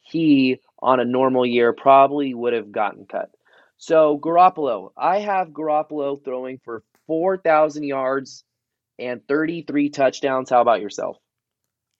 [0.00, 3.30] he on a normal year probably would have gotten cut.
[3.78, 8.44] So Garoppolo, I have Garoppolo throwing for four thousand yards
[8.98, 10.50] and thirty three touchdowns.
[10.50, 11.16] How about yourself?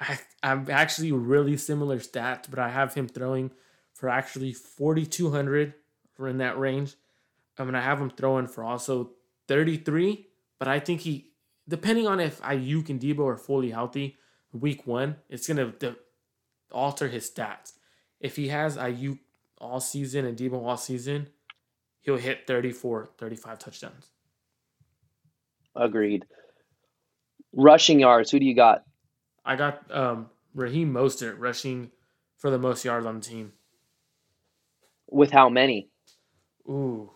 [0.01, 3.51] I, I'm actually really similar stats, but I have him throwing
[3.95, 5.75] for actually 4,200
[6.19, 6.95] or in that range.
[7.59, 9.11] I mean, I have him throwing for also
[9.49, 10.27] 33,
[10.59, 11.33] but I think he,
[11.69, 14.17] depending on if Aiyuk and Deebo are fully healthy
[14.53, 15.97] week one, it's going to
[16.71, 17.73] alter his stats.
[18.21, 19.19] If he has Aiyuk
[19.59, 21.29] all season and Deebo all season,
[22.09, 24.13] he'll hit 34, 35 touchdowns.
[25.77, 26.25] Agreed.
[27.53, 28.31] Rushing yards.
[28.31, 28.85] Who do you got?
[29.45, 31.91] I got um, Raheem Mostert rushing
[32.39, 33.53] for the most yards on the team.
[35.11, 35.91] With how many?
[36.67, 37.11] Ooh,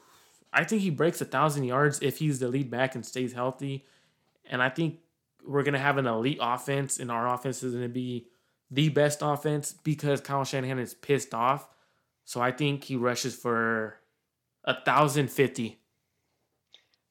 [0.53, 3.87] I think he breaks a thousand yards if he's the lead back and stays healthy.
[4.45, 4.99] And I think
[5.43, 8.27] we're gonna have an elite offense, and our offense is gonna be
[8.71, 11.67] the best offense because Kyle Shanahan is pissed off.
[12.27, 14.02] So I think he rushes for
[14.85, 15.79] thousand fifty.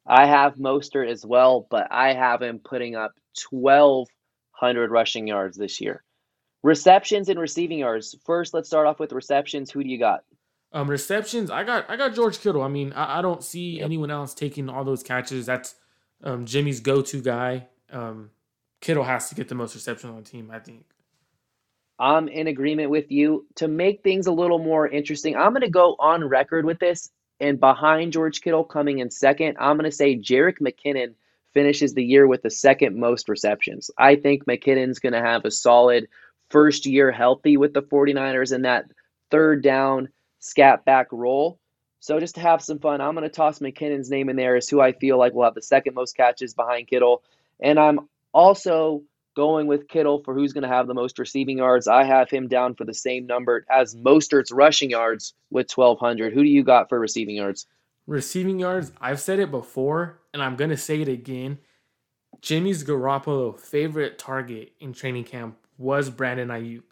[0.05, 3.13] I have Mostert as well, but I have him putting up
[3.51, 6.03] 1,200 rushing yards this year.
[6.63, 8.15] Receptions and receiving yards.
[8.25, 9.71] First, let's start off with receptions.
[9.71, 10.21] Who do you got?
[10.73, 11.51] Um, receptions.
[11.51, 12.61] I got I got George Kittle.
[12.61, 13.85] I mean, I, I don't see Yep.
[13.85, 15.45] anyone else taking all those catches.
[15.45, 15.75] That's
[16.23, 17.67] um, Jimmy's go-to guy.
[17.91, 18.31] Um,
[18.79, 20.49] Kittle has to get the most receptions on the team.
[20.51, 20.85] I think.
[21.99, 23.45] I'm in agreement with you.
[23.57, 27.09] To make things a little more interesting, I'm going to go on record with this.
[27.41, 31.15] And behind George Kittle coming in second, I'm going to say Jerick McKinnon
[31.53, 33.89] finishes the year with the second most receptions.
[33.97, 36.07] I think McKinnon's going to have a solid
[36.49, 38.85] first year healthy with the 49ers in that
[39.31, 41.57] third down scat back role.
[41.99, 44.69] So just to have some fun, I'm going to toss McKinnon's name in there as
[44.69, 47.23] who I feel like will have the second most catches behind Kittle.
[47.59, 49.01] And I'm also
[49.35, 51.87] going with Kittle for who's going to have the most receiving yards.
[51.87, 56.33] I have him down for the same number as Mostert's rushing yards with 1,200.
[56.33, 57.67] Who do you got for receiving yards?
[58.07, 61.59] Receiving yards, I've said it before, and I'm going to say it again.
[62.41, 66.83] Jimmy's Garoppolo favorite target in training camp was Brandon Aiyuk.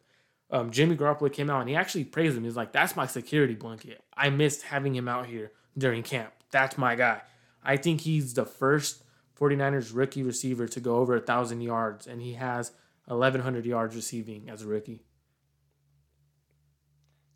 [0.52, 2.44] Um, Jimmy Garoppolo came out and he actually praised him.
[2.44, 4.04] He's like, "That's my security blanket.
[4.16, 6.34] I missed having him out here during camp.
[6.52, 7.22] That's my guy."
[7.64, 9.04] I think he's the first
[9.40, 12.72] 49ers rookie receiver to go over a thousand yards, and he has
[13.06, 15.04] 1,100 yards receiving as a rookie.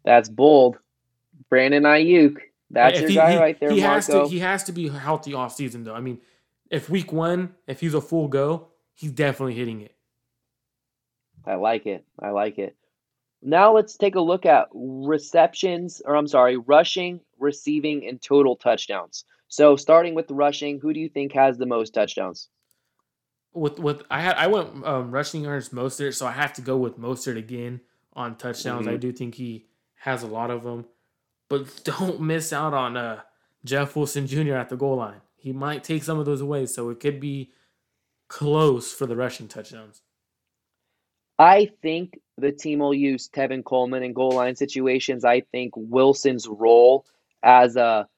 [0.06, 0.78] That's bold.
[1.50, 2.38] Brandon Aiyuk.
[2.70, 4.26] That's If your he, guy he- right there, he has Marco.
[4.26, 5.94] to he has to be healthy off season though.
[5.94, 6.20] I mean,
[6.70, 9.96] if week one, if he's a full go, he's definitely hitting it.
[11.46, 12.04] I like it.
[12.20, 12.76] I like it.
[13.42, 19.26] Now let's take a look at receptions, or I'm sorry, rushing, receiving, and total touchdowns.
[19.54, 22.50] So starting with the rushing, who do you think has the most touchdowns?
[23.54, 26.76] With with I had I went um, rushing yards Mostert, so I have to go
[26.76, 27.82] with Mostert again
[28.14, 28.88] on touchdowns.
[28.88, 29.00] I Mhm.
[29.00, 30.86] do think he has a lot of them,
[31.50, 33.22] but don't miss out on uh,
[33.64, 34.56] Jeff Wilson Jr.
[34.56, 35.22] at the goal line.
[35.36, 37.52] He might take some of those away, so it could be
[38.28, 40.02] close for the rushing touchdowns.
[41.38, 45.24] I think the team will use Tevin Coleman in goal line situations.
[45.24, 47.06] I think Wilson's role
[47.44, 48.10] as a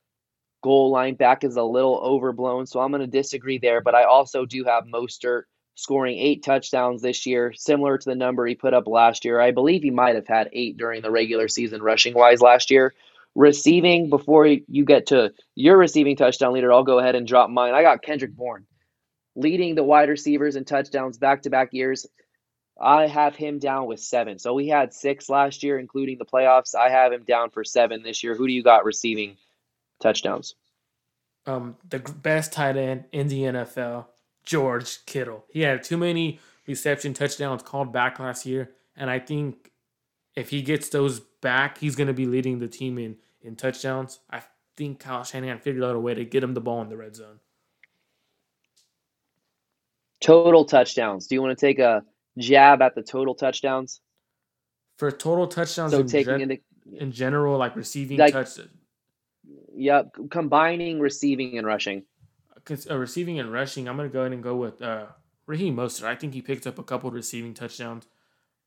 [0.65, 3.81] goal line back is a little overblown, so I'm going to disagree there.
[3.81, 5.43] But I also do have Mostert
[5.75, 9.39] scoring eight touchdowns this year, similar to the number he put up last year.
[9.39, 12.95] I believe he might have had eight during the regular season rushing wise last year.
[13.35, 17.75] Receiving, before you get to your receiving touchdown leader, I'll go ahead and drop mine.
[17.75, 18.65] I got Kendrick Bourne
[19.35, 22.07] leading the wide receivers in touchdowns back to back years.
[22.81, 24.39] I have him down with seven.
[24.39, 26.73] So we had six last year, including the playoffs.
[26.73, 28.33] I have him down for seven this year.
[28.33, 29.37] Who do you got receiving
[30.01, 30.55] touchdowns?
[31.47, 34.07] um, the best tight end in the NFL,
[34.43, 35.45] George Kittle.
[35.49, 39.71] He had too many reception touchdowns called back last year, and I think
[40.35, 44.19] if he gets those back, he's going to be leading the team in in touchdowns.
[44.31, 44.41] I
[44.75, 47.15] think Kyle Shanahan figured out a way to get him the ball in the red
[47.15, 47.39] zone.
[50.19, 51.27] Total touchdowns.
[51.27, 52.03] Do you want to take a
[52.37, 54.01] jab at the total touchdowns?
[54.97, 56.57] For total touchdowns So in, taking gen- into
[56.93, 58.57] in general, like receiving Like- touch,
[59.75, 62.03] yep, combining receiving and rushing.
[62.65, 65.07] cons- uh, receiving and rushing, I'm going to go ahead and go with uh,
[65.47, 66.05] Raheem Mostert.
[66.05, 68.07] I think he picked up a couple receiving touchdowns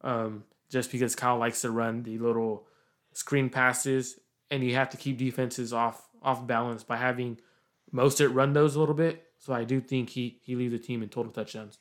[0.03, 2.67] um, just because Kyle likes to run the little
[3.13, 4.19] screen passes,
[4.51, 7.39] and you have to keep defenses off off balance by having
[7.95, 9.25] Mostert run those a little bit.
[9.39, 11.79] So I do think he he leads the team in total touchdowns.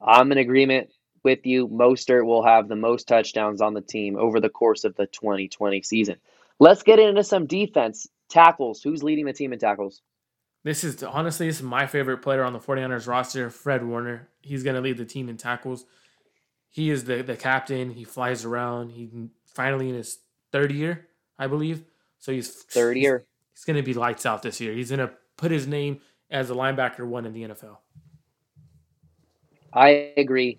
[0.00, 0.90] I'm in agreement
[1.22, 1.68] with you.
[1.68, 5.82] Mostert will have the most touchdowns on the team over the course of the 2020
[5.82, 6.16] season.
[6.58, 8.08] Let's get into some defense.
[8.28, 8.82] Tackles.
[8.82, 10.02] Who's leading the team in tackles?
[10.64, 14.28] This is honestly this is my favorite player on the 49ers roster, Fred Warner.
[14.42, 15.84] He's going to lead the team in tackles.
[16.70, 17.90] He is the, the captain.
[17.90, 18.90] He flies around.
[18.90, 19.08] He
[19.46, 20.18] finally in his
[20.50, 21.06] third year,
[21.38, 21.84] I believe.
[22.18, 23.24] So he's Third year.
[23.54, 24.72] He's going to be lights out this year.
[24.72, 26.00] He's going to put his name
[26.30, 27.78] as a linebacker one in the NFL.
[29.72, 30.58] I agree.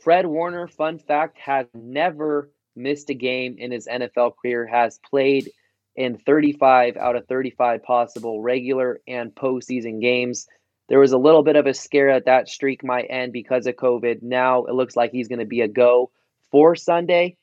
[0.00, 5.50] Fred Warner, fun fact, has never missed a game in his NFL career, has played
[5.96, 10.46] in 35 out of 35 possible regular and postseason games.
[10.88, 13.76] There was a little bit of a scare at that streak might end because of
[13.76, 14.22] COVID.
[14.22, 16.10] Now it looks like he's going to be a go
[16.50, 17.36] for Sunday.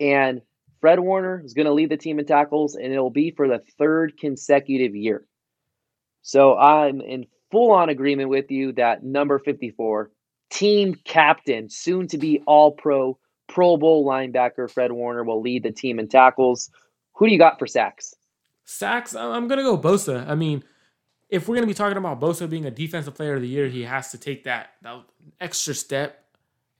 [0.00, 0.40] And
[0.80, 3.62] Fred Warner is going to lead the team in tackles, and it'll be for the
[3.78, 5.26] third consecutive year.
[6.22, 10.10] So I'm in full on agreement with you that number 54,
[10.50, 13.18] team captain, soon to be all pro,
[13.50, 16.70] Pro Bowl linebacker Fred Warner will lead the team in tackles.
[17.14, 18.14] Who do you got for sacks?
[18.64, 20.26] Sacks, I'm going to go Bosa.
[20.28, 20.62] I mean,
[21.28, 23.66] if we're going to be talking about Bosa being a defensive player of the year,
[23.68, 25.02] he has to take that, that
[25.40, 26.24] extra step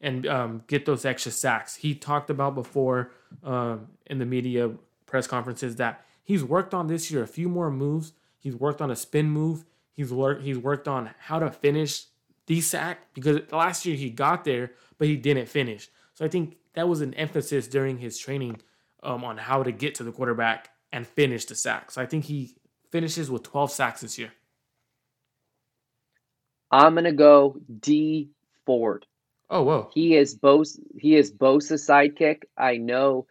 [0.01, 1.75] and um, get those extra sacks.
[1.75, 3.11] He talked about before
[3.43, 4.71] um, in the media
[5.07, 8.13] press conferences that he's worked on this year a few more moves.
[8.39, 9.65] He's worked on a spin move.
[9.93, 10.43] He's worked.
[10.43, 12.05] He's worked on how to finish
[12.47, 15.89] the sack because last year he got there, but he didn't finish.
[16.15, 18.61] So I think that was an emphasis during his training
[19.03, 21.91] um, on how to get to the quarterback and finish the sack.
[21.91, 22.57] So I think he
[22.91, 24.33] finishes with 12 sacks this year.
[26.71, 28.31] I'm gonna go Dee
[28.65, 29.07] Ford.
[29.49, 29.91] Oh whoa!
[29.93, 30.79] He is Bose.
[30.97, 32.43] He is Bosa's sidekick.
[32.57, 33.27] I know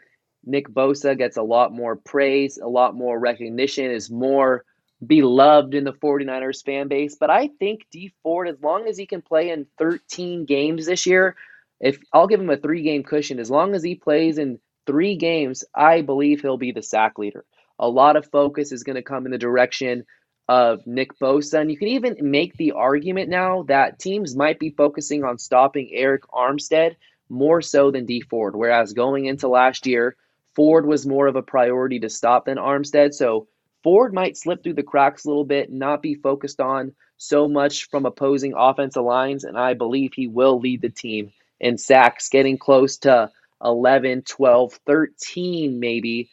[0.46, 4.66] Nick Bosa gets a lot more praise, a lot more recognition, is more
[5.06, 7.16] beloved in the 49ers fan base.
[7.18, 11.06] But I think Dee Ford, as long as he can play in 13 games this
[11.06, 11.38] year,
[11.80, 15.15] if I'll give him a three game cushion, as long as he plays in three
[15.15, 17.45] games, I believe he'll be the sack leader.
[17.80, 20.05] A lot of focus is going to come in the direction
[20.49, 21.61] of Nick Bosa.
[21.61, 25.91] And you can even make the argument now that teams might be focusing on stopping
[25.95, 26.95] Arik Armstead
[27.30, 28.55] more so than Dee Ford.
[28.55, 30.15] Whereas going into last year,
[30.55, 33.13] Ford was more of a priority to stop than Armstead.
[33.13, 33.47] So
[33.84, 37.88] Ford might slip through the cracks a little bit, not be focused on so much
[37.89, 39.43] from opposing offensive lines.
[39.43, 43.30] And I believe he will lead the team in sacks, getting close to
[43.64, 46.30] 11, 12, 13 maybe,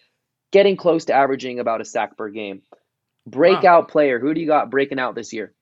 [0.52, 2.62] getting close to averaging about a sack per game.
[3.26, 3.88] Breakout wow.
[3.88, 5.52] player, who do you got breaking out this year?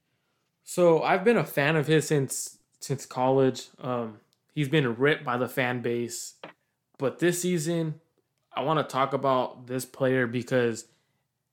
[0.65, 3.69] So I've been a fan of his since since college.
[3.81, 4.19] Um,
[4.55, 6.35] he's been ripped by the fan base,
[6.99, 8.01] but this season,
[8.53, 10.87] I want to talk about this player because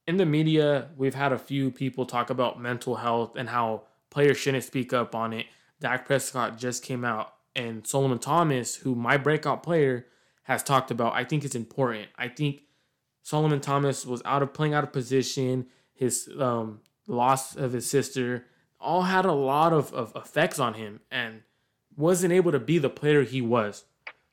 [0.06, 4.38] in the media we've had a few people talk about mental health and how players
[4.38, 5.46] shouldn't speak up on it.
[5.80, 10.08] Dak Prescott just came out and Solomon Thomas, who my breakout player
[10.44, 12.10] has talked about, I think it's important.
[12.18, 12.64] I think
[13.24, 15.68] Solomon Thomas was out of playing out of position.
[15.94, 18.46] His um, loss of his sister
[18.80, 21.42] all had a lot of, of effects on him and
[21.96, 23.84] wasn't able to be the player he was.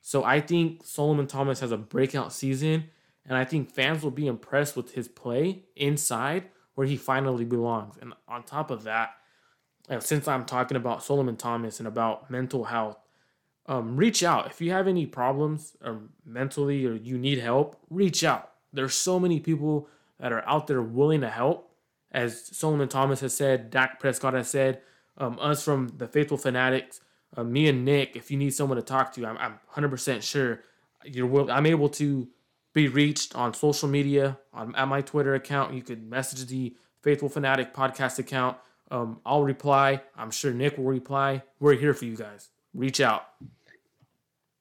[0.00, 2.84] So I think Solomon Thomas has a breakout season,
[3.26, 7.96] and I think fans will be impressed with his play inside where he finally belongs.
[8.00, 9.10] And on top of that,
[9.98, 12.96] since I'm talking about Solomon Thomas and about mental health,
[13.68, 14.46] um, reach out.
[14.46, 18.50] If you have any problems um, mentally or you need help, reach out.
[18.72, 19.88] There's so many people
[20.18, 21.70] that are out there willing to help.
[22.10, 24.80] As Solomon Thomas has said, Dak Prescott has said,
[25.18, 27.00] um, us from the Faithful Fanatics,
[27.36, 30.60] uh, me and Nick, if you need someone to talk to, I'm, I'm 100% sure
[31.04, 32.26] you're will, I'm able to
[32.72, 35.74] be reached on social media, on at my Twitter account.
[35.74, 38.56] You could message the Faithful Fanatic podcast account.
[38.90, 40.00] Um, I'll reply.
[40.16, 41.42] I'm sure Nick will reply.
[41.60, 42.48] We're here for you guys.
[42.72, 43.26] Reach out.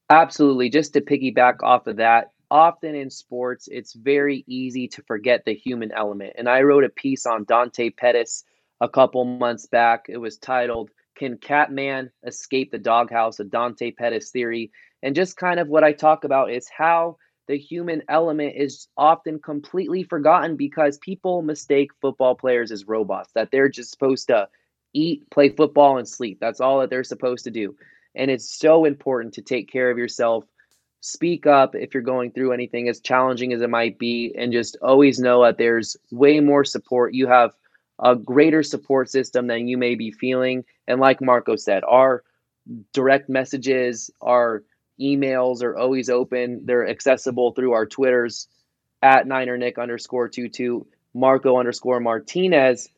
[0.10, 0.70] Absolutely.
[0.70, 5.54] Just to piggyback off of that, often in sports, it's very easy to forget the
[5.54, 6.34] human element.
[6.38, 8.46] And I wrote a piece on Dante Pettis
[8.80, 10.06] a couple months back.
[10.08, 13.40] It was titled, Can Catman Escape the Doghouse?
[13.42, 14.72] A Dante Pettis Theory.
[15.04, 19.40] And just kind of what I talk about is how the human element is often
[19.40, 24.48] completely forgotten because people mistake football players as robots, that they're just supposed to
[24.94, 26.38] eat, play football, and sleep.
[26.40, 27.76] That's all that they're supposed to do.
[28.16, 30.46] And it's so important to take care of yourself.
[31.02, 34.78] Speak up if you're going through anything as challenging as it might be, and just
[34.82, 37.14] always know that there's way more support.
[37.14, 37.52] You have
[38.00, 40.66] a greater support system than you may be feeling.
[40.88, 42.24] And like Marco said, our
[42.94, 44.64] direct messages, our
[45.00, 46.62] emails are always open.
[46.66, 48.48] They're accessible through our Twitters
[49.02, 52.90] at Niner Nick underscore two two, Marco underscore Martinez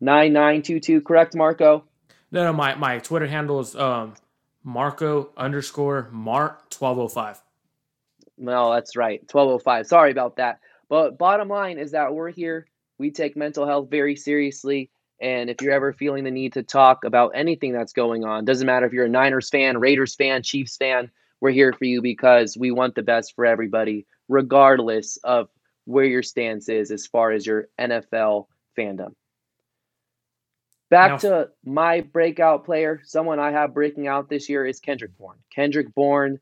[0.00, 1.00] nine nine two two.
[1.00, 1.84] Correct, Marco?
[2.30, 4.14] No, no, my my Twitter handle is um
[4.64, 7.40] Marco underscore Mart twelve oh five.
[8.36, 9.26] No, that's right.
[9.28, 9.86] Twelve oh five.
[9.86, 10.60] Sorry about that.
[10.88, 12.66] But bottom line is that we're here.
[12.98, 14.90] We take mental health very seriously.
[15.20, 18.66] And if you're ever feeling the need to talk about anything that's going on, doesn't
[18.66, 21.10] matter if you're a Niners fan, Raiders fan, Chiefs fan,
[21.40, 25.48] we're here for you because we want the best for everybody, regardless of
[25.84, 28.46] where your stance is as far as your NFL
[28.76, 29.14] fandom.
[30.90, 35.16] Back now, to my breakout player, someone I have breaking out this year is Kendrick
[35.18, 35.38] Bourne.
[35.54, 36.38] Kendrick Bourne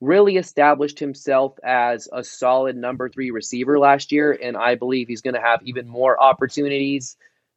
[0.00, 5.20] really established himself as a solid number three receiver last year, and I believe he's
[5.20, 7.16] going to have even more opportunities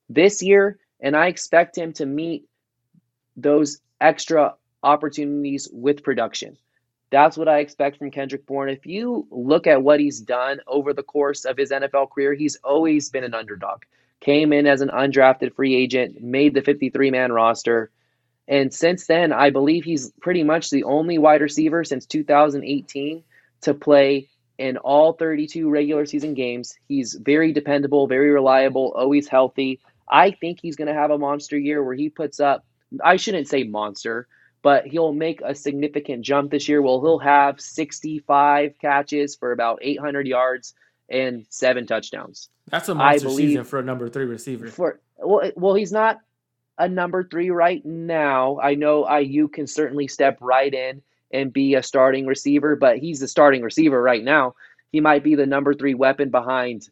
[0.09, 0.77] this year.
[0.99, 2.45] And I expect him to meet
[3.35, 6.57] those extra opportunities with production.
[7.09, 8.69] That's what I expect from Kendrick Bourne.
[8.69, 12.57] If you look at what he's done over the course of his NFL career, he's
[12.57, 13.83] always been an underdog
[14.21, 17.91] came in as an undrafted free agent, made the 53 man roster.
[18.47, 23.23] And since then, I believe he's pretty much the only wide receiver since 2018
[23.61, 26.77] to play in all 32 regular season games.
[26.87, 29.79] He's very dependable, very reliable, always healthy.
[30.07, 32.65] I think he's going to have a monster year where he puts up,
[33.03, 34.27] I shouldn't say monster,
[34.61, 36.81] but he'll make a significant jump this year.
[36.81, 40.73] Well, he'll have 65 catches for about 800 yards
[41.09, 42.49] and seven touchdowns.
[42.69, 44.67] That's a monster season for a number three receiver.
[44.67, 46.19] For well, well, he's not
[46.77, 48.59] a number three right now.
[48.59, 51.01] I know Aiyuk can certainly step right in
[51.31, 54.55] and be a starting receiver, but he's the starting receiver right now.
[54.91, 56.89] He might be the number three weapon behind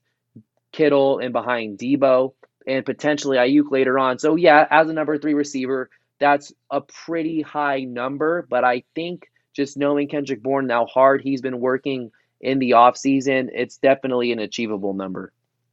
[0.72, 2.34] Kittle and behind Deebo
[2.68, 4.20] and potentially Aiyuk later on.
[4.20, 5.90] So yeah, as a number three receiver,
[6.20, 8.46] that's a pretty high number.
[8.50, 12.12] But I think just knowing Kendrick Bourne, how hard he's been working
[12.44, 15.32] in the offseason, it's definitely an achievable number.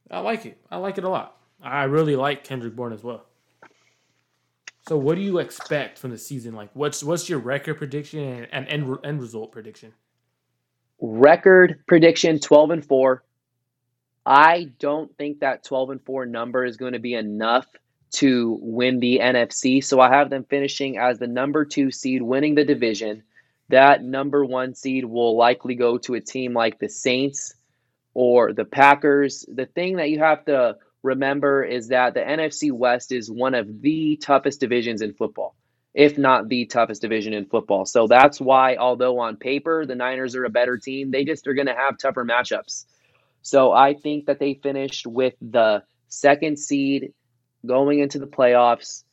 [0.09, 0.57] I like it.
[0.71, 1.37] I like it a lot.
[1.61, 3.25] I really like Kendrick Bourne as well.
[4.87, 6.55] So, what do you expect from the season?
[6.55, 9.93] Like, what's what's your record prediction and, end, end result prediction?
[10.99, 13.23] Record prediction 12 and 4.
[14.25, 17.67] I don't think that 12 and 4 number is going to be enough
[18.11, 19.83] to win the NFC.
[19.83, 23.23] So I have them finishing as the number two seed, winning the division.
[23.71, 27.53] That number one seed will likely go to a team like the Saints
[28.13, 29.45] or the Packers.
[29.47, 33.81] The thing that you have to remember is that the NFC West is one of
[33.81, 35.55] the toughest divisions in football,
[35.93, 37.85] if not the toughest division in football.
[37.85, 41.53] So that's why, although on paper the Niners are a better team, they just are
[41.53, 42.85] going to have tougher matchups.
[43.41, 47.13] So I think that they finished with the second seed
[47.65, 49.03] going into the playoffs.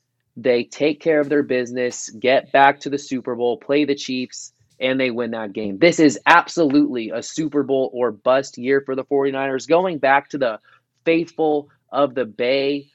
[0.41, 4.53] They take care of their business, get back to the Super Bowl, play the Chiefs,
[4.79, 5.79] and they win that game.
[5.79, 9.69] This is absolutely a Super Bowl or bust year for the 49ers.
[9.69, 10.61] Going back to the
[11.05, 12.93] faithful of the Bay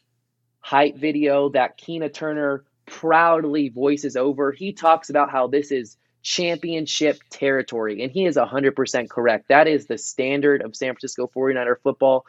[0.62, 4.54] hype video that Keena Turner proudly voices over.
[4.54, 9.50] He talks about how this is championship territory, and he is 100% correct.
[9.50, 12.26] That is the standard of San Francisco 49er football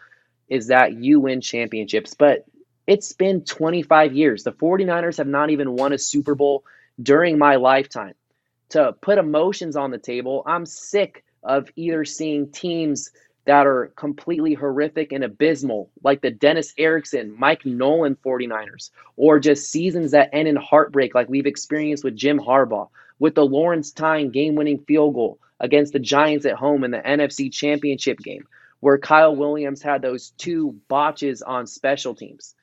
[0.49, 2.15] is that you win championships.
[2.15, 2.45] But
[2.87, 4.45] it's been 25 years.
[4.45, 6.65] The 49ers have not even won a Super Bowl
[7.03, 8.15] during my lifetime.
[8.71, 13.11] To put emotions on the table, I'm sick of either seeing teams–
[13.47, 19.71] that are completely horrific and abysmal, like the Dennis Erickson, Mike Nolan 49ers, or just
[19.71, 24.33] seasons that end in heartbreak, like we've experienced with Jim Harbaugh, with the Lawrence Tynes
[24.33, 28.47] game winning field goal against the Giants at home in the NFC Championship game,
[28.81, 32.55] where Kyle Williams had those two botches on special teams.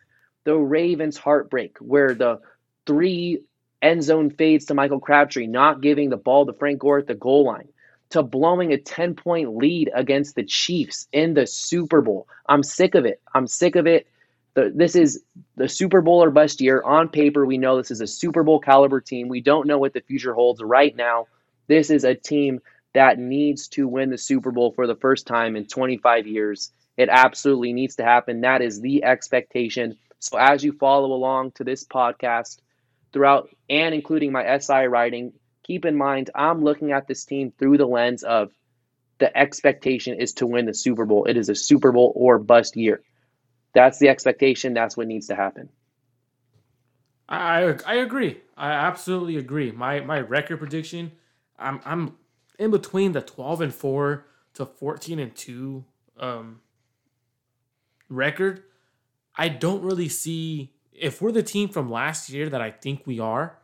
[0.44, 2.40] The Ravens heartbreak, where the
[2.86, 3.44] three
[3.82, 7.16] end zone fades to Michael Crabtree, not giving the ball to Frank Gore at the
[7.16, 7.70] goal line
[8.12, 12.28] to blowing a 10 point lead against the Chiefs in the Super Bowl.
[12.48, 13.22] I'm sick of it.
[13.34, 14.08] I'm sick of it.
[14.54, 15.24] The, this is
[15.56, 16.84] the Super Bowl or bust year.
[16.84, 19.30] On paper, we know this is a Super Bowl caliber team.
[19.30, 21.28] We don't know what the future holds right now.
[21.68, 22.60] This is a team
[22.94, 26.74] that needs to win the Super Bowl for the first time in 25 years.
[26.98, 28.42] It absolutely needs to happen.
[28.42, 29.98] That is the expectation.
[30.22, 32.60] So, as you follow along to this podcast
[33.12, 37.80] throughout and including my SI writing, keep in mind, I'm looking at this team through
[37.80, 38.52] the lens of
[39.18, 41.26] the expectation is to win the Super Bowl.
[41.26, 43.02] It is a Super Bowl or bust year.
[43.74, 44.76] That's the expectation.
[44.76, 45.70] That's what needs to happen.
[47.28, 48.42] I I agree.
[48.56, 49.72] I absolutely agree.
[49.72, 51.14] My my record prediction,
[51.58, 52.16] I'm I'm
[52.60, 55.84] in between the 12 and 4 to 14 and 2
[56.20, 56.62] um
[58.08, 58.64] record.
[59.36, 63.20] I don't really see if we're the team from last year that I think we
[63.20, 63.58] are,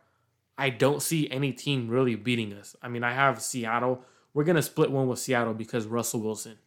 [0.56, 2.74] I don't see any team really beating us.
[2.82, 4.02] I mean, I have Seattle.
[4.34, 6.58] We're gonna split one with Seattle because Russell Wilson.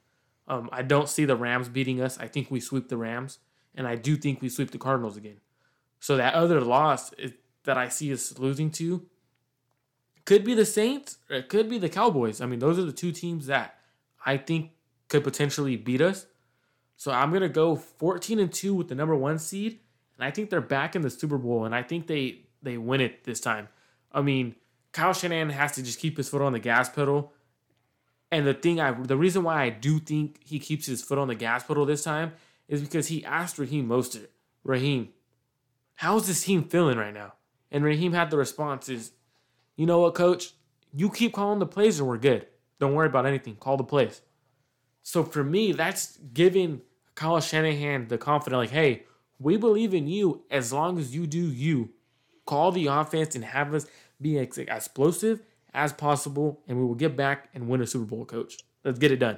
[0.48, 2.18] Um, I don't see the Rams beating us.
[2.20, 3.40] I think we sweep the Rams,
[3.76, 5.40] and I do think we sweep the Cardinals again.
[6.00, 7.34] So that other loss is,
[7.64, 9.06] that I see us losing to
[10.26, 12.42] could be the Saints or it could be the Cowboys.
[12.42, 13.76] I mean, those are the two teams that
[14.26, 14.72] I think
[15.10, 16.26] could potentially beat us.
[17.02, 19.80] So I'm gonna go 14 and two with the number one seed,
[20.16, 23.02] and I think they're back in the Super Bowl, and I think they they win
[23.02, 23.70] it this time.
[24.12, 24.54] I mean,
[24.92, 27.34] Kyle Shanahan has to just keep his foot on the gas pedal.
[28.32, 31.28] And the thing I the reason why I do think he keeps his foot on
[31.28, 32.34] the gas pedal this time
[32.68, 34.28] is because he asked Raheem Mostert,
[34.64, 35.10] Raheem,
[35.96, 37.34] how's this team feeling right now?
[37.72, 39.14] And Raheem had the response is,
[39.76, 40.54] you know what, coach?
[40.94, 42.46] You keep calling the plays and we're good.
[42.78, 43.56] Don't worry about anything.
[43.56, 44.22] Call the plays.
[45.02, 46.82] So for me, that's giving
[47.22, 49.04] Kyle Shanahan the confident, like, hey,
[49.40, 51.92] we believe in you as long as you do you
[52.48, 53.86] call the offense and have us
[54.20, 58.26] be as explosive as possible, and we will get back and win a Super Bowl,
[58.26, 58.58] coach.
[58.84, 59.38] Let's get it done.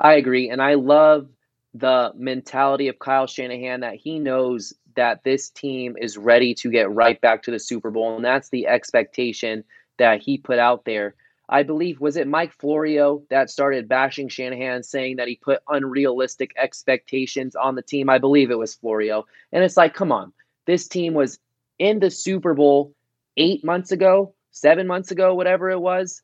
[0.00, 0.50] I agree.
[0.50, 1.28] And I love
[1.74, 6.90] the mentality of Kyle Shanahan that he knows that this team is ready to get
[6.90, 8.16] right back to the Super Bowl.
[8.16, 9.62] And that's the expectation
[9.98, 11.14] that he put out there.
[11.48, 16.52] I believe, was it Mike Florio that started bashing Shanahan, saying that he put unrealistic
[16.56, 18.08] expectations on the team?
[18.08, 19.26] I believe it was Florio.
[19.52, 20.32] And it's like, come on.
[20.66, 21.38] This team was
[21.78, 22.94] in the Super Bowl
[23.36, 26.22] eight months ago, seven months ago, whatever it was.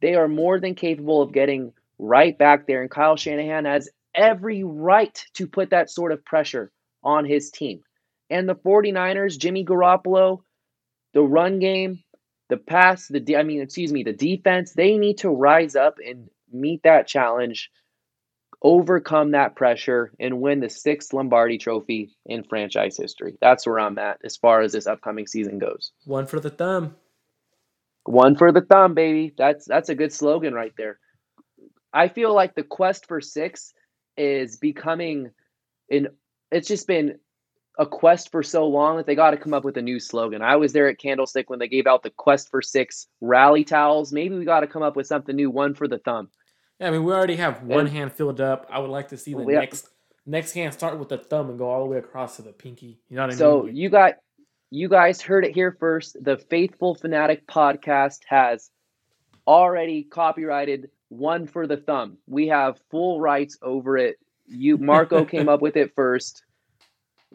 [0.00, 2.82] They are more than capable of getting right back there.
[2.82, 6.72] And Kyle Shanahan has every right to put that sort of pressure
[7.04, 7.82] on his team.
[8.30, 10.42] And the 49ers, Jimmy Garoppolo,
[11.12, 12.02] the run game,
[12.48, 15.98] the pass, the de- I mean, excuse me, the defense, they need to rise up
[16.04, 17.70] and meet that challenge
[18.62, 23.36] overcome that pressure and win the sixth Lombardi trophy in franchise history.
[23.40, 25.92] That's where I'm at as far as this upcoming season goes.
[26.04, 26.96] One for the thumb.
[28.04, 29.34] One for the thumb, baby.
[29.36, 30.98] That's that's a good slogan right there.
[31.92, 33.72] I feel like the quest for six
[34.16, 35.30] is becoming
[35.90, 36.08] an
[36.50, 37.18] it's just been
[37.78, 40.40] a quest for so long that they got to come up with a new slogan.
[40.42, 44.12] I was there at Candlestick when they gave out the Quest for Six rally towels.
[44.12, 46.30] Maybe we got to come up with something new, one for the thumb.
[46.80, 48.66] Yeah, I mean, we already have one And- hand filled up.
[48.70, 49.60] I would like to see oh, the Well, yeah.
[49.60, 49.88] next
[50.24, 52.98] next hand start with the thumb and go all the way across to the pinky.
[53.08, 53.76] You know what I So mean?
[53.76, 54.14] you got
[54.70, 56.16] you guys heard it here first.
[56.22, 58.70] The Faithful Fanatic podcast has
[59.46, 62.18] already copyrighted one for the thumb.
[62.26, 64.16] We have full rights over it.
[64.48, 66.42] You Marco came up with it first.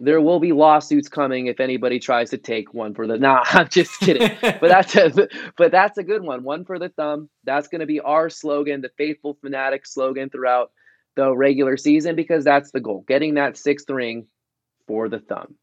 [0.03, 3.17] There will be lawsuits coming if anybody tries to take one for the.
[3.17, 4.31] Nah, I'm just kidding.
[4.41, 6.43] but that's a but that's a good one.
[6.43, 7.29] One for the thumb.
[7.43, 10.71] That's going to be our slogan, the faithful fanatic slogan throughout
[11.15, 14.25] the regular season because that's the goal, getting that sixth ring
[14.87, 15.55] for the thumb.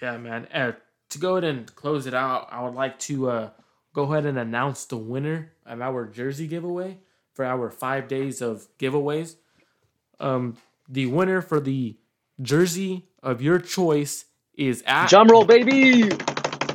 [0.00, 0.46] Yeah, man.
[0.52, 0.72] Uh,
[1.10, 3.50] to go ahead and close it out, I would like to uh,
[3.92, 6.98] go ahead and announce the winner of our jersey giveaway
[7.34, 9.36] for our five days of giveaways.
[10.18, 10.56] Um,
[10.88, 11.96] the winner for the
[12.40, 16.10] jersey of your choice is at Drum roll, baby.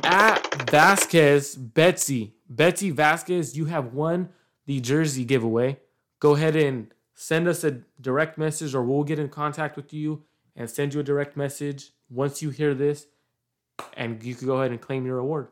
[0.04, 2.34] at Vasquez Betsy.
[2.48, 4.28] Betsy Vasquez, you have won
[4.66, 5.78] the jersey giveaway.
[6.20, 10.22] Go ahead and send us a direct message, or we'll get in contact with you
[10.54, 13.06] and send you a direct message once you hear this,
[13.96, 15.48] and you can go ahead and claim your award.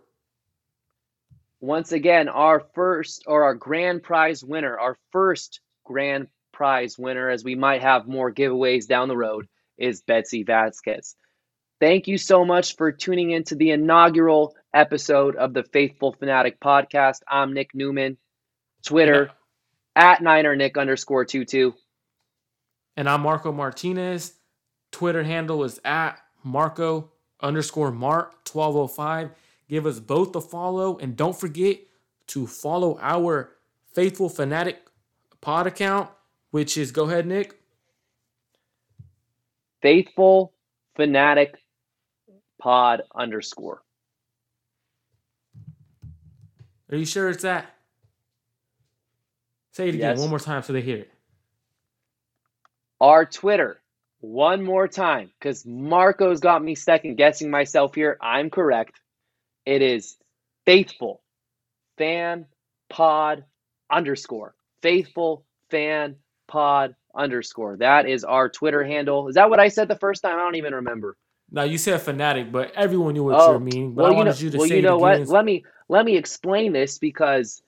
[1.60, 7.44] Once again, our first or our grand prize winner, our first grand prize winner, as
[7.44, 9.46] we might have more giveaways down the road,
[9.80, 11.16] is Betsy Vasquez.
[11.80, 17.20] Thank you so much for tuning into the inaugural episode of the Faithful Fanatic podcast.
[17.26, 18.18] I'm Nick Newman,
[18.84, 19.30] Twitter
[19.96, 21.74] at Niner Nick underscore two two.
[22.96, 24.34] And I'm Marco Martinez.
[24.92, 29.30] Twitter handle is at Marco underscore Mart 1205.
[29.68, 31.78] Give us both a follow and don't forget
[32.28, 33.52] to follow our
[33.94, 34.82] Faithful Fanatic
[35.40, 36.10] pod account,
[36.50, 37.59] which is go ahead, Nick.
[39.82, 40.52] Faithful
[40.96, 41.54] Fanatic
[42.60, 43.82] Pod underscore.
[46.90, 47.74] Are you sure it's that?
[49.72, 50.20] Say it again Yes.
[50.20, 51.10] one more time so they hear it.
[53.00, 53.80] Our Twitter,
[54.18, 58.18] one more time, because Marco's got me second guessing myself here.
[58.20, 59.00] I'm correct.
[59.64, 60.18] It is
[60.66, 61.22] faithful
[61.96, 62.46] fan
[62.90, 63.44] pod
[63.90, 64.54] underscore.
[64.82, 66.16] Faithful fan
[66.48, 67.76] pod underscore.
[67.78, 69.28] That is our Twitter handle.
[69.28, 70.38] Is that what I said the first time?
[70.38, 71.16] I don't even remember.
[71.50, 73.94] Now you said fanatic, but everyone knew what Oh, you're meaning.
[73.94, 75.26] But well, I you know, wanted you to well, say you know what?
[75.28, 77.62] Let me let me explain this because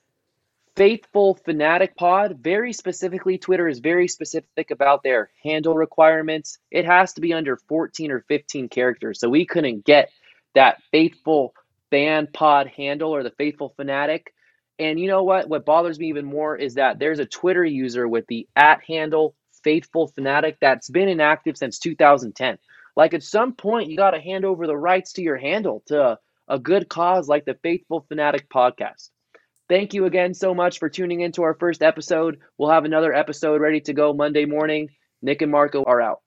[0.76, 6.58] Faithful Fanatic Pod, very specifically, Twitter is very specific about their handle requirements.
[6.70, 9.20] It has to be under 14 or 15 characters.
[9.20, 10.10] So we couldn't get
[10.54, 11.54] that Faithful
[11.90, 14.32] Fan Pod handle or the Faithful Fanatic.
[14.78, 15.48] And you know what?
[15.48, 19.34] What bothers me even more is that there's a Twitter user with the at handle
[19.62, 22.58] Faithful Fanatic that's been inactive since 2010.
[22.96, 26.18] Like at some point, you got to hand over the rights to your handle to
[26.48, 29.10] a good cause like the Faithful Fanatic podcast.
[29.68, 32.38] Thank you again so much for tuning in to our first episode.
[32.58, 34.88] We'll have another episode ready to go Monday morning.
[35.22, 36.21] Nick and Marco are out.